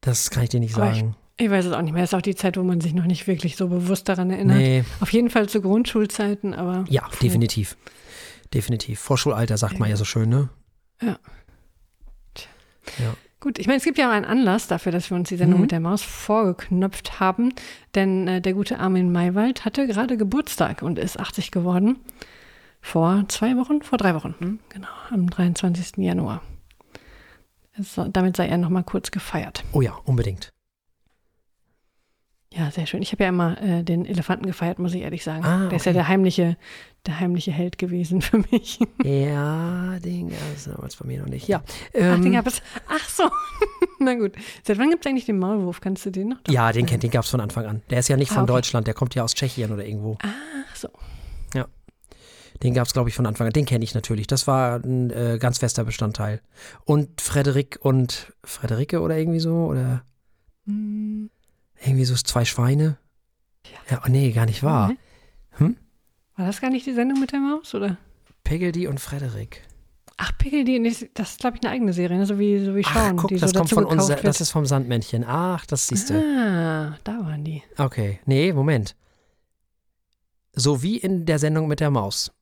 [0.00, 1.16] Das kann ich dir nicht Aber ich- sagen.
[1.36, 2.02] Ich weiß es auch nicht mehr.
[2.02, 4.58] Es ist auch die Zeit, wo man sich noch nicht wirklich so bewusst daran erinnert.
[4.58, 6.84] Nee, Auf jeden Fall zu Grundschulzeiten, aber.
[6.88, 7.76] ja, definitiv.
[8.52, 9.00] Definitiv.
[9.00, 10.48] Vorschulalter sagt man ja so schön, ne?
[13.40, 15.60] Gut, ich meine, es gibt ja auch einen Anlass dafür, dass wir uns die Sendung
[15.60, 15.62] Mhm.
[15.62, 17.54] mit der Maus vorgeknöpft haben,
[17.94, 21.98] denn äh, der gute Armin Maywald hatte gerade Geburtstag und ist 80 geworden.
[22.80, 24.58] Vor zwei Wochen, vor drei Wochen, Mhm.
[24.68, 25.98] genau, am 23.
[26.04, 26.42] Januar.
[27.78, 29.62] Es, damit sei er nochmal kurz gefeiert.
[29.72, 30.52] Oh ja, unbedingt.
[32.52, 33.00] Ja, sehr schön.
[33.00, 35.44] Ich habe ja immer äh, den Elefanten gefeiert, muss ich ehrlich sagen.
[35.44, 35.98] Ah, Der ist ja okay.
[35.98, 36.56] der heimliche,
[37.06, 38.80] der heimliche Held gewesen für mich.
[39.04, 41.46] Ja, den gab es damals bei mir noch nicht.
[41.46, 42.60] Ja, Ach, ähm, den gab es.
[42.88, 43.30] Ach so.
[44.00, 44.32] Na gut.
[44.64, 45.80] Seit wann gibt es eigentlich den Maulwurf?
[45.80, 46.38] Kannst du den noch?
[46.48, 47.82] ja den kennt, den gab es von Anfang an.
[47.88, 48.52] Der ist ja nicht Ah, von okay.
[48.54, 50.18] Deutschland, der kommt ja aus Tschechien oder irgendwo.
[50.20, 50.88] Ach so.
[52.62, 53.52] Den gab es, glaube ich, von Anfang an.
[53.52, 54.26] Den kenne ich natürlich.
[54.26, 56.42] Das war ein äh, ganz fester Bestandteil.
[56.84, 59.66] Und Frederik und Frederike oder irgendwie so?
[59.66, 60.04] Oder
[60.66, 61.30] Hm.
[61.82, 62.98] irgendwie so zwei Schweine?
[63.90, 64.90] Ja, oh, nee, gar nicht wahr.
[64.90, 64.96] Hä?
[65.64, 65.76] Hm?
[66.36, 67.96] War das gar nicht die Sendung mit der Maus, oder?
[68.44, 69.62] Peggledy und Frederik.
[70.22, 70.64] Ach, Pickel,
[71.14, 72.26] das ist, glaube ich, eine eigene Serie, ne?
[72.26, 74.22] so wie, so wie Ach, Schauen, guck, die das so kommt von wird.
[74.22, 75.24] das ist vom Sandmännchen.
[75.26, 76.14] Ach, das siehst du.
[76.14, 77.62] Ah, da waren die.
[77.78, 78.96] Okay, nee, Moment.
[80.52, 82.32] So wie in der Sendung mit der Maus.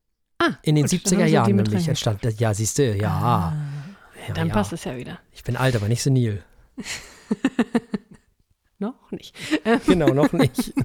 [0.53, 2.40] Ah, In den gut, dann 70er haben sie die Jahren nämlich entstand.
[2.40, 3.11] Ja, siehst du, ja.
[3.11, 3.57] Ah,
[4.28, 4.55] ja, dann ja.
[4.55, 5.18] passt es ja wieder.
[5.32, 6.42] Ich bin alt, aber nicht senil.
[8.78, 9.34] Noch nicht.
[9.86, 10.72] Genau, noch nicht.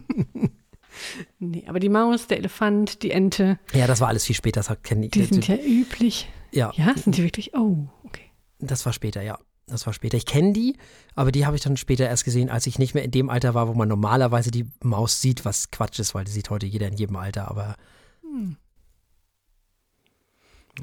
[1.40, 4.62] Nee, aber die Maus, der Elefant, die Ente, ja, das war alles viel später.
[4.62, 5.12] Das kenne ich.
[5.12, 6.30] die sind ja üblich.
[6.52, 7.56] ja, Ja, sind die wirklich?
[7.56, 8.30] Oh, okay.
[8.60, 9.40] das war später, ja.
[9.66, 10.18] Das war später.
[10.18, 10.78] Ich kenne die,
[11.16, 13.56] aber die habe ich dann später erst gesehen, als ich nicht mehr in dem Alter
[13.56, 16.88] war, wo man normalerweise die Maus sieht, was Quatsch ist, weil die sieht heute jeder
[16.88, 17.50] in jedem Alter.
[17.50, 17.76] Aber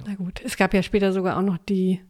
[0.06, 0.40] Na gut.
[0.44, 2.00] Es gab ja später sogar auch noch die,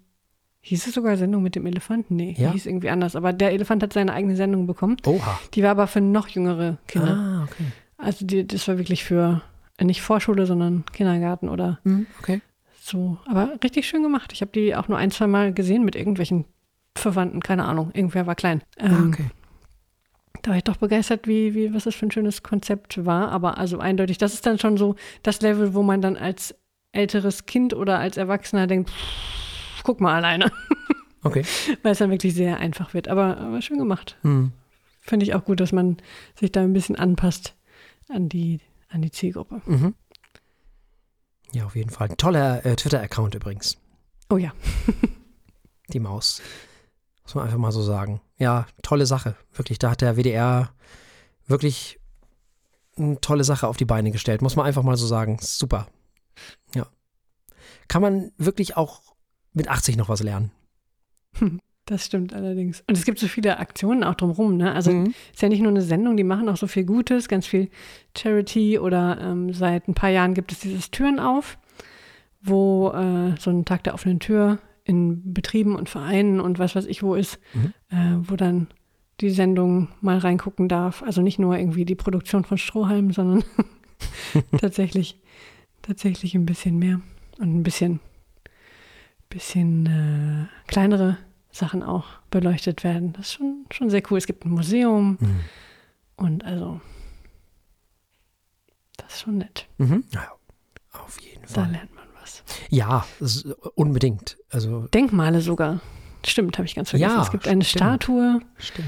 [0.61, 2.17] hieß es sogar Sendung mit dem Elefanten?
[2.17, 2.53] Nee, die Ja.
[2.53, 3.17] hieß irgendwie anders.
[3.17, 4.97] Aber der Elefant hat seine eigene Sendung bekommen.
[5.07, 5.39] oha.
[5.55, 7.17] Die war aber für noch jüngere Kinder.
[7.17, 7.65] Ah, okay.
[7.97, 9.43] Also die, das war wirklich für
[9.79, 12.41] äh, nicht Vorschule, sondern Kindergarten oder Hm, okay.
[12.81, 13.19] so.
[13.27, 14.33] Aber richtig schön gemacht.
[14.33, 16.45] Ich habe die auch nur ein, zwei Mal gesehen mit irgendwelchen
[16.97, 17.91] Verwandten, keine Ahnung.
[17.95, 18.63] Irgendwer war klein.
[18.79, 19.31] Ah, Ähm, okay.
[20.43, 23.31] Da war ich doch begeistert, wie, wie, was das für ein schönes Konzept war.
[23.31, 26.55] Aber also eindeutig, das ist dann schon so das Level, wo man dann als
[26.93, 30.51] älteres Kind oder als Erwachsener denkt, pff, guck mal alleine.
[31.23, 31.45] Okay.
[31.83, 33.09] Weil es dann wirklich sehr einfach wird.
[33.09, 34.17] Aber, aber schön gemacht.
[34.23, 34.53] Hm.
[35.03, 35.99] Finde ich auch gut, dass man
[36.35, 37.55] sich da ein bisschen anpasst
[38.09, 39.61] an die, an die Zielgruppe.
[39.67, 39.95] Mhm.
[41.53, 42.09] Ja, auf jeden Fall.
[42.09, 43.77] Ein toller äh, Twitter-Account übrigens.
[44.31, 44.53] Oh ja.
[45.93, 46.41] Die Maus.
[47.25, 48.21] Muss man einfach mal so sagen.
[48.39, 49.37] Ja, tolle Sache.
[49.53, 50.73] Wirklich, da hat der WDR
[51.47, 51.99] wirklich
[52.97, 54.43] eine tolle Sache auf die Beine gestellt.
[54.43, 55.39] Muss man einfach mal so sagen.
[55.41, 55.89] Super.
[56.75, 56.87] Ja.
[57.89, 59.03] Kann man wirklich auch
[59.53, 60.51] mit 80 noch was lernen.
[61.87, 62.85] Das stimmt allerdings.
[62.87, 64.57] Und es gibt so viele Aktionen auch drumherum.
[64.57, 64.73] Ne?
[64.73, 65.15] Also Mhm.
[65.33, 67.69] ist ja nicht nur eine Sendung, die machen auch so viel Gutes, ganz viel
[68.17, 71.59] Charity oder ähm, seit ein paar Jahren gibt es dieses Türen auf,
[72.43, 76.87] wo äh, so ein Tag der offenen Tür in Betrieben und Vereinen und was weiß
[76.87, 77.73] ich wo ist, Mhm.
[77.91, 78.69] äh, wo dann
[79.21, 81.03] die Sendung mal reingucken darf.
[81.03, 83.45] Also nicht nur irgendwie die Produktion von Strohhalmen, sondern
[84.61, 85.20] tatsächlich,
[85.91, 87.01] tatsächlich ein bisschen mehr
[87.39, 87.99] und ein bisschen,
[89.29, 91.17] bisschen äh, kleinere
[91.51, 93.13] Sachen auch beleuchtet werden.
[93.13, 94.19] Das ist schon, schon sehr cool.
[94.19, 95.41] Es gibt ein Museum Mhm.
[96.17, 96.81] und also
[98.99, 99.67] das ist schon nett.
[99.79, 100.05] Mhm.
[100.13, 100.31] Ja,
[100.93, 101.71] auf jeden Da Fall.
[101.73, 102.45] lernt man was.
[102.69, 103.05] Ja,
[103.75, 104.37] unbedingt.
[104.51, 105.81] Also, Denkmale sogar.
[106.25, 107.17] Stimmt, habe ich ganz vergessen.
[107.17, 107.81] Ja, es gibt eine stimmt.
[107.83, 108.87] Statue stimmt.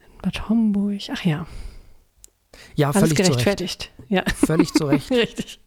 [0.00, 1.00] in Bad Homburg.
[1.12, 1.46] Ach ja.
[2.76, 3.30] Ja, Alles völlig zu Recht.
[3.32, 3.90] gerechtfertigt.
[4.08, 5.10] Ja, Völlig zu Recht.
[5.10, 5.60] richtig.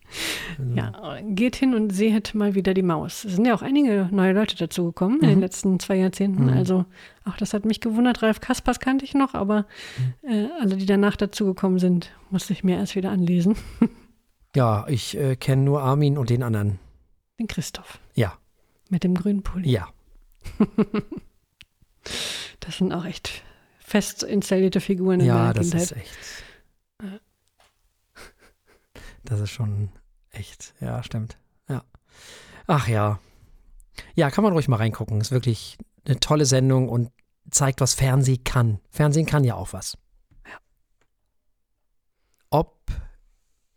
[0.76, 3.26] Ja, geht hin und seht mal wieder die Maus.
[3.26, 6.44] Es sind ja auch einige neue Leute dazugekommen in den letzten zwei Jahrzehnten.
[6.46, 6.50] Mhm.
[6.54, 6.86] Also
[7.26, 8.24] auch das hat mich gewundert.
[8.24, 9.66] Ralf Kaspers kannte ich noch, aber
[10.24, 10.30] Mhm.
[10.30, 13.56] äh, alle, die danach dazugekommen sind, musste ich mir erst wieder anlesen.
[14.56, 16.80] Ja, ich äh, kenne nur Armin und den anderen.
[17.40, 18.34] Den Christoph Ja,
[18.90, 19.70] mit dem grünen Pulli.
[19.70, 19.88] ja.
[22.60, 23.44] Das sind auch echt
[23.80, 25.92] fest installierte Figuren in Ja, meiner das Kindheit.
[25.92, 26.18] ist echt.
[29.30, 29.90] Das ist schon
[30.32, 30.74] echt.
[30.82, 31.38] Ja, stimmt.
[31.68, 31.84] Ja.
[32.68, 33.20] Ach ja.
[34.16, 35.22] Ja, kann man ruhig mal reingucken.
[35.22, 37.12] Ist wirklich eine tolle Sendung und
[37.52, 38.80] zeigt, was Fernsehen kann.
[38.90, 39.98] Fernsehen kann ja auch was.
[42.50, 42.80] Ob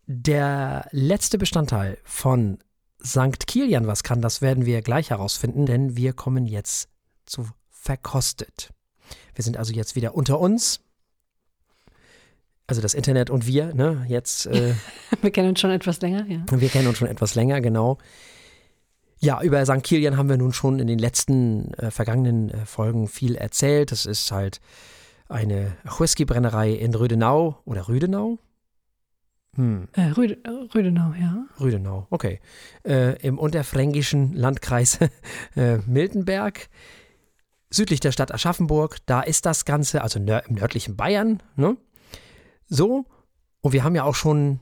[0.06, 2.58] der letzte Bestandteil von
[3.04, 3.46] St.
[3.46, 6.88] Kilian was kann, das werden wir gleich herausfinden, denn wir kommen jetzt
[7.26, 8.72] zu verkostet.
[9.34, 10.80] Wir sind also jetzt wieder unter uns.
[12.66, 14.04] Also das Internet und wir, ne?
[14.08, 14.74] Jetzt, äh,
[15.20, 16.44] Wir kennen uns schon etwas länger, ja.
[16.50, 17.98] wir kennen uns schon etwas länger, genau.
[19.18, 19.82] Ja, über St.
[19.82, 23.92] Kilian haben wir nun schon in den letzten äh, vergangenen äh, Folgen viel erzählt.
[23.92, 24.60] Das ist halt
[25.28, 28.38] eine Whiskybrennerei in Rüdenau oder Rüdenau?
[29.54, 30.38] Hm, Äh, Rüde,
[30.74, 31.46] Rüdenau, ja.
[31.60, 32.40] Rüdenau, okay.
[32.84, 34.98] Äh, Im unterfränkischen Landkreis
[35.56, 36.68] äh, Miltenberg,
[37.70, 38.98] südlich der Stadt Aschaffenburg.
[39.06, 41.42] Da ist das Ganze, also nör im nördlichen Bayern.
[41.56, 41.76] Ne?
[42.74, 43.04] So,
[43.60, 44.58] und wir haben ja auch schon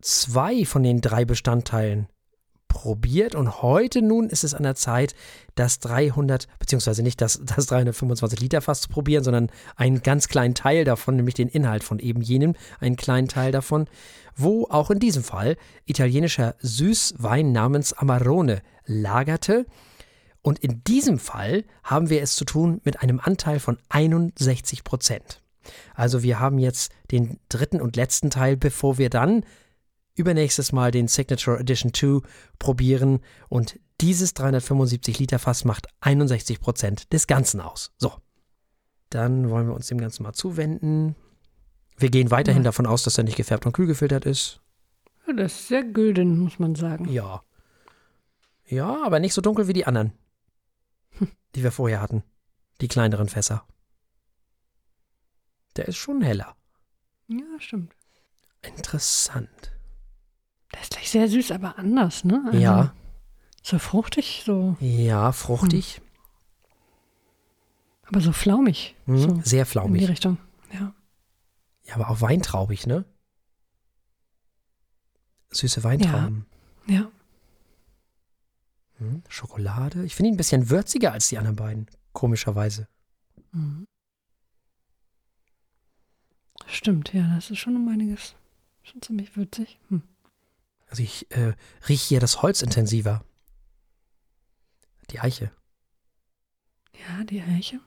[0.00, 2.06] zwei von den drei Bestandteilen
[2.68, 5.16] probiert und heute nun ist es an der Zeit,
[5.56, 10.54] das 300, beziehungsweise nicht das, das 325 Liter Fass zu probieren, sondern einen ganz kleinen
[10.54, 13.88] Teil davon, nämlich den Inhalt von eben jenem, einen kleinen Teil davon,
[14.36, 19.66] wo auch in diesem Fall italienischer Süßwein namens Amarone lagerte.
[20.42, 25.42] Und in diesem Fall haben wir es zu tun mit einem Anteil von 61 Prozent.
[25.94, 29.44] Also wir haben jetzt den dritten und letzten Teil, bevor wir dann
[30.14, 32.20] übernächstes Mal den Signature Edition 2
[32.58, 37.92] probieren und dieses 375 Liter Fass macht 61 Prozent des Ganzen aus.
[37.98, 38.12] So,
[39.10, 41.16] dann wollen wir uns dem Ganzen mal zuwenden.
[41.98, 42.66] Wir gehen weiterhin Ja.
[42.68, 44.60] davon aus, dass er nicht gefärbt und kühl gefiltert ist.
[45.26, 45.32] ja.
[45.34, 47.08] Das ist sehr gülden, muss man sagen.
[47.10, 47.42] Ja.
[48.68, 50.12] Ja, aber nicht so dunkel wie die anderen,
[51.54, 52.22] die wir vorher hatten.
[52.80, 53.64] Die kleineren Fässer.
[55.76, 56.56] Der ist schon heller.
[57.28, 57.94] Ja, stimmt.
[58.62, 59.72] Interessant.
[60.72, 62.42] Der ist gleich sehr süß, aber anders, ne?
[62.46, 62.94] Also Ja,
[63.62, 66.00] So fruchtig, so, ja, fruchtig.
[68.04, 68.94] aber so flaumig.
[69.06, 70.08] Mhm, So Sehr in die flaumig.
[70.08, 70.38] Richtung.
[70.72, 70.94] Ja.
[71.84, 73.04] Ja, aber auch weintraubig, ne?
[75.50, 76.46] Süße Weintrauben.
[76.86, 77.10] Ja.
[78.98, 80.04] Hm, Schokolade.
[80.04, 81.86] Ich finde ihn ein bisschen würziger als die anderen beiden.
[82.12, 82.88] Komischerweise.
[83.52, 83.86] Mhm.
[86.66, 88.34] Stimmt, ja, das ist schon um einiges.
[88.82, 89.78] Schon ziemlich würzig.
[89.88, 90.02] Hm.
[90.88, 91.54] Also ich äh,
[91.88, 93.24] rieche hier das Holz intensiver.
[95.10, 95.50] Die Eiche.
[96.94, 97.80] Ja, die Eiche.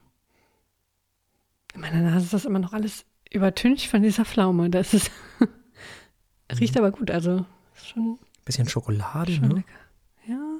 [1.73, 4.69] In meiner Nase ist das immer noch alles übertüncht von dieser Pflaume.
[4.69, 5.11] Das ist.
[6.59, 9.55] Riecht aber gut, also ist schon, Bisschen Schokolade, schon ne?
[9.55, 9.79] lecker.
[10.27, 10.59] Ja.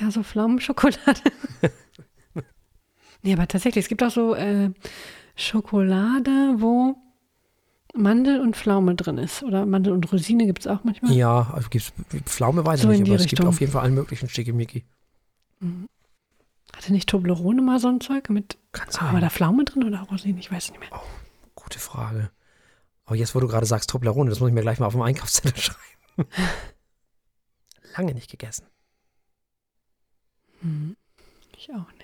[0.00, 1.20] Ja, so Pflaumenschokolade.
[3.22, 4.70] nee, aber tatsächlich, es gibt auch so äh,
[5.34, 6.96] Schokolade, wo
[7.94, 9.42] Mandel und Pflaume drin ist.
[9.42, 11.12] Oder Mandel und Rosine gibt es auch manchmal.
[11.12, 11.92] Ja, also gibt's
[12.24, 13.48] Pflaume weiß ich So in nicht, aber es gibt Richtung.
[13.48, 14.84] auf jeden Fall allen möglichen Schickimicki.
[16.74, 18.58] Hatte nicht Toblerone mal so ein Zeug mit.
[18.72, 20.38] Kann Ah, war da Pflaume drin oder Rosine?
[20.40, 20.88] Ich weiß nicht mehr.
[21.54, 22.30] Gute Frage.
[23.04, 25.02] Aber jetzt, wo du gerade sagst Toblerone, das muss ich mir gleich mal auf dem
[25.02, 26.28] Einkaufszettel schreiben.
[27.96, 28.64] Lange nicht gegessen.
[30.62, 30.96] Hm.
[31.56, 32.01] Ich auch nicht.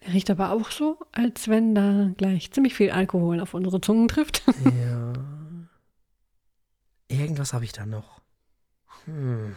[0.00, 4.08] Er riecht aber auch so, als wenn da gleich ziemlich viel Alkohol auf unsere Zungen
[4.08, 4.42] trifft.
[4.64, 5.12] Ja.
[7.08, 8.20] Irgendwas habe ich da noch.
[9.04, 9.56] Hm.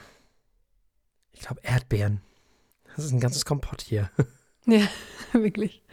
[1.33, 2.21] Ich glaube Erdbeeren.
[2.95, 4.09] Das ist ein ganzes Kompott hier.
[4.65, 4.87] ja,
[5.33, 5.83] wirklich.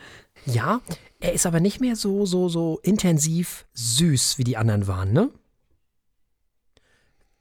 [0.47, 0.81] Ja,
[1.21, 5.31] er ist aber nicht mehr so, so, so intensiv süß, wie die anderen waren, ne?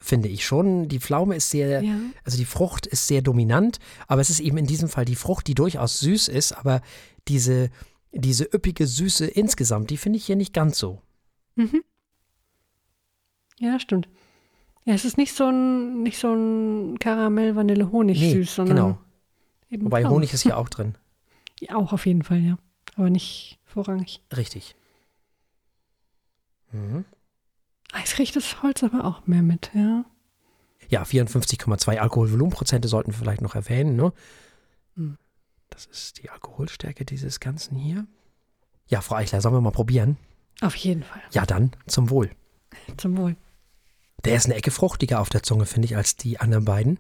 [0.02, 0.88] Finde ich schon.
[0.88, 1.96] Die Pflaume ist sehr, Ja.
[2.24, 5.48] also die Frucht ist sehr dominant, aber es ist eben in diesem Fall die Frucht,
[5.48, 6.82] die durchaus süß ist, aber
[7.28, 7.70] diese,
[8.14, 11.02] diese üppige Süße insgesamt, die finde ich hier nicht ganz so.
[11.56, 11.84] Mhm.
[13.60, 14.08] Ja, stimmt.
[14.86, 18.98] Ja, es ist nicht so ein, nicht so ein Karamell-Vanille-Honig Nee, süß, sondern genau.
[19.70, 20.16] eben Wobei Pflaume.
[20.16, 20.96] Honig ist hier auch drin.
[21.62, 22.58] Ja, auch auf jeden Fall, ja.
[22.96, 24.22] Aber nicht vorrangig.
[24.38, 24.76] Richtig.
[26.72, 27.04] Mhm.
[28.04, 30.06] Es riecht das Holz aber auch mehr mit, ja.
[30.90, 33.96] Ja, 54,2 Alkoholvolumenprozente sollten wir vielleicht noch erwähnen.
[33.96, 34.12] Ne?
[34.96, 35.18] Hm.
[35.70, 38.08] Das ist die Alkoholstärke dieses Ganzen hier.
[38.88, 40.18] Ja, Frau Eichler, sollen wir mal probieren?
[40.62, 41.22] Auf jeden Fall.
[41.32, 42.32] Ja, dann zum Wohl.
[42.98, 43.36] Zum Wohl.
[44.26, 46.98] Der ist eine Ecke fruchtiger auf der Zunge, finde ich, als die anderen beiden.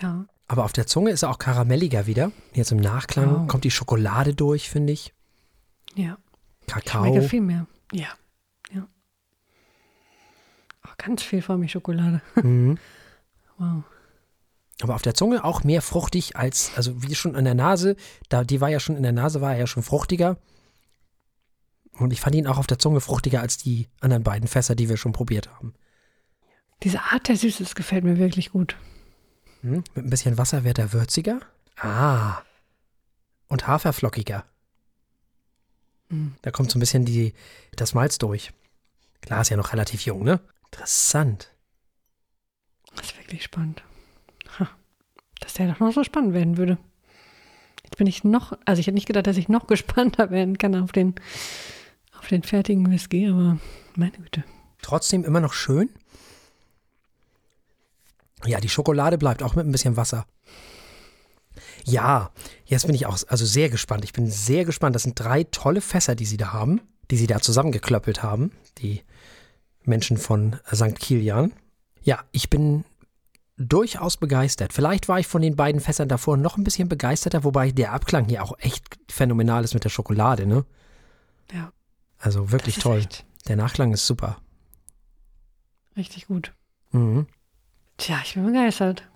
[0.00, 0.26] Ja.
[0.48, 2.32] Aber auf der Zunge ist er auch karamelliger wieder.
[2.54, 3.46] Jetzt im Nachklang Oh.
[3.46, 5.12] kommt die Schokolade durch, finde ich.
[5.94, 6.18] Ja.
[6.62, 7.04] Ich Kakao.
[7.04, 7.66] schmecke viel mehr.
[7.92, 8.08] Ja.
[8.72, 8.88] Ja.
[11.02, 12.20] Ganz viel vor mir Schokolade.
[12.42, 12.78] Mhm.
[13.58, 13.84] Wow.
[14.82, 17.96] Aber auf der Zunge auch mehr fruchtig als, also wie schon an der Nase,
[18.30, 20.38] da, die war ja schon in der Nase, war er ja schon fruchtiger.
[21.92, 24.88] Und ich fand ihn auch auf der Zunge fruchtiger als die anderen beiden Fässer, die
[24.88, 25.74] wir schon probiert haben.
[26.82, 28.76] Diese Art der Süße, das gefällt mir wirklich gut.
[29.60, 29.84] Hm?
[29.94, 31.40] Mit ein bisschen Wasser wird er würziger.
[31.76, 32.38] Ah.
[33.48, 34.44] Und haferflockiger.
[36.08, 36.36] Hm.
[36.40, 37.34] Da kommt so ein bisschen die,
[37.76, 38.52] das Malz durch.
[39.20, 40.40] Klar, ist ja noch relativ jung, ne?
[40.72, 41.50] Interessant.
[42.94, 43.82] Das ist wirklich spannend.
[44.58, 44.68] Ha.
[45.40, 46.78] Dass der doch noch so spannend werden würde.
[47.84, 50.74] Jetzt bin ich noch, also ich hätte nicht gedacht, dass ich noch gespannter werden kann
[50.76, 51.14] auf den,
[52.18, 53.58] auf den fertigen Whisky, aber
[53.96, 54.44] meine Güte.
[54.82, 55.90] Trotzdem immer noch schön.
[58.46, 60.26] Ja, die Schokolade bleibt auch mit ein bisschen Wasser.
[61.84, 62.30] Ja,
[62.64, 64.04] jetzt bin ich auch also sehr gespannt.
[64.04, 64.94] Ich bin sehr gespannt.
[64.94, 69.02] Das sind drei tolle Fässer, die sie da haben, die sie da zusammengeklöppelt haben, die
[69.90, 70.98] Menschen von St.
[70.98, 71.52] Kilian.
[72.02, 72.84] Ja, ich bin
[73.58, 74.72] durchaus begeistert.
[74.72, 78.26] Vielleicht war ich von den beiden Fässern davor noch ein bisschen begeisterter, wobei der Abklang
[78.26, 80.64] hier auch echt phänomenal ist mit der Schokolade, ne?
[81.52, 81.70] Ja.
[82.18, 82.98] Also wirklich toll.
[83.00, 84.38] Echt, Der Nachklang ist super.
[85.96, 86.52] richtig gut.
[86.92, 87.26] Mhm.
[87.98, 89.06] Tja, ich bin begeistert.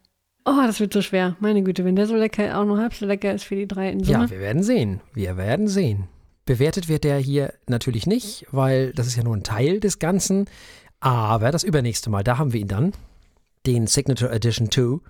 [0.45, 1.37] Oh, das wird so schwer.
[1.41, 3.91] Meine Güte, wenn der so lecker, auch nur halb so lecker ist für die drei
[3.91, 4.25] in Summe.
[4.25, 5.01] Ja, wir werden sehen.
[5.15, 6.09] Wir werden sehen.
[6.45, 10.47] Bewertet wird der hier natürlich nicht, weil das ist ja nur ein Teil des Ganzen.
[11.01, 12.93] Aber das übernächste Mal, da haben wir ihn dann.
[13.67, 15.01] Den Signature Edition 2.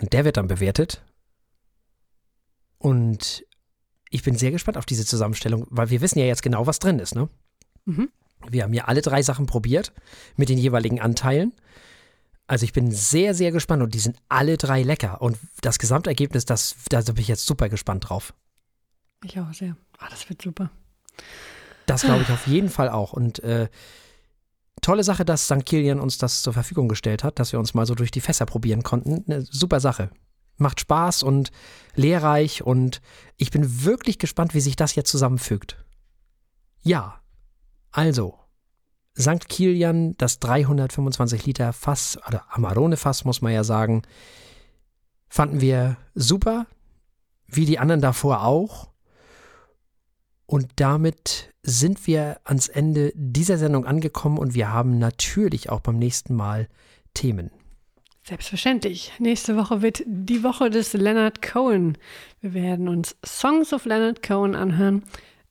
[0.00, 1.02] Und der wird dann bewertet.
[2.78, 3.44] Und
[4.10, 6.98] ich bin sehr gespannt auf diese Zusammenstellung, weil wir wissen ja jetzt genau, was drin
[6.98, 7.28] ist, ne?
[7.84, 8.10] Mhm.
[8.48, 9.92] Wir haben ja alle drei Sachen probiert
[10.36, 11.54] mit den jeweiligen Anteilen.
[12.48, 15.22] Also ich bin sehr, sehr gespannt und die sind alle drei lecker.
[15.22, 18.34] Und das Gesamtergebnis, das, da bin ich jetzt super gespannt drauf.
[19.24, 19.76] Ich auch sehr.
[20.02, 20.70] Ah, das wird super.
[21.86, 23.12] Das glaube ich auf jeden Fall auch.
[23.12, 23.68] Und äh,
[24.80, 25.64] tolle Sache, dass St.
[25.64, 28.46] Kilian uns das zur Verfügung gestellt hat, dass wir uns mal so durch die Fässer
[28.46, 29.24] probieren konnten.
[29.26, 30.10] Eine super Sache.
[30.58, 31.50] Macht Spaß und
[31.94, 33.00] lehrreich und
[33.36, 35.76] ich bin wirklich gespannt, wie sich das jetzt zusammenfügt.
[36.82, 37.20] Ja,
[37.90, 38.38] also,
[39.18, 39.48] St.
[39.48, 44.02] Kilian, das 325 Liter Fass, oder Amarone-Fass, muss man ja sagen,
[45.28, 46.66] fanden wir super,
[47.46, 48.91] wie die anderen davor auch.
[50.52, 55.98] Und damit sind wir ans Ende dieser Sendung angekommen und wir haben natürlich auch beim
[55.98, 56.68] nächsten Mal
[57.14, 57.50] Themen.
[58.22, 59.12] Selbstverständlich.
[59.18, 61.96] Nächste Woche wird die Woche des Leonard Cohen.
[62.42, 65.04] Wir werden uns Songs of Leonard Cohen anhören.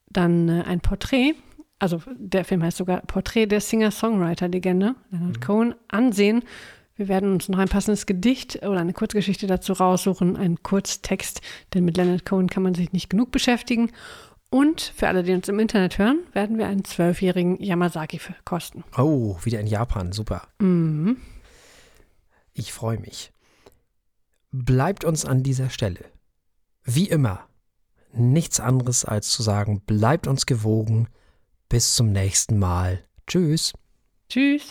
[0.08, 1.34] Dann äh, ein Porträt,
[1.80, 6.44] also der Film heißt sogar Porträt der Singer-Songwriter-Legende, Leonard Cohen, ansehen.
[6.94, 11.40] Wir werden uns noch ein passendes Gedicht oder eine Kurzgeschichte dazu raussuchen, einen Kurztext,
[11.74, 13.90] denn mit Leonard Cohen kann man sich nicht genug beschäftigen.
[14.52, 18.84] Und für alle, die uns im Internet hören, werden wir einen zwölfjährigen Yamazaki kosten.
[18.98, 20.46] Oh, wieder in Japan, super.
[20.58, 21.16] Mhm.
[22.52, 23.32] Ich freue mich.
[24.50, 26.04] Bleibt uns an dieser Stelle,
[26.84, 27.48] wie immer,
[28.12, 31.08] nichts anderes als zu sagen, bleibt uns gewogen.
[31.70, 33.02] Bis zum nächsten Mal.
[33.26, 33.72] Tschüss.
[34.28, 34.64] Tschüss.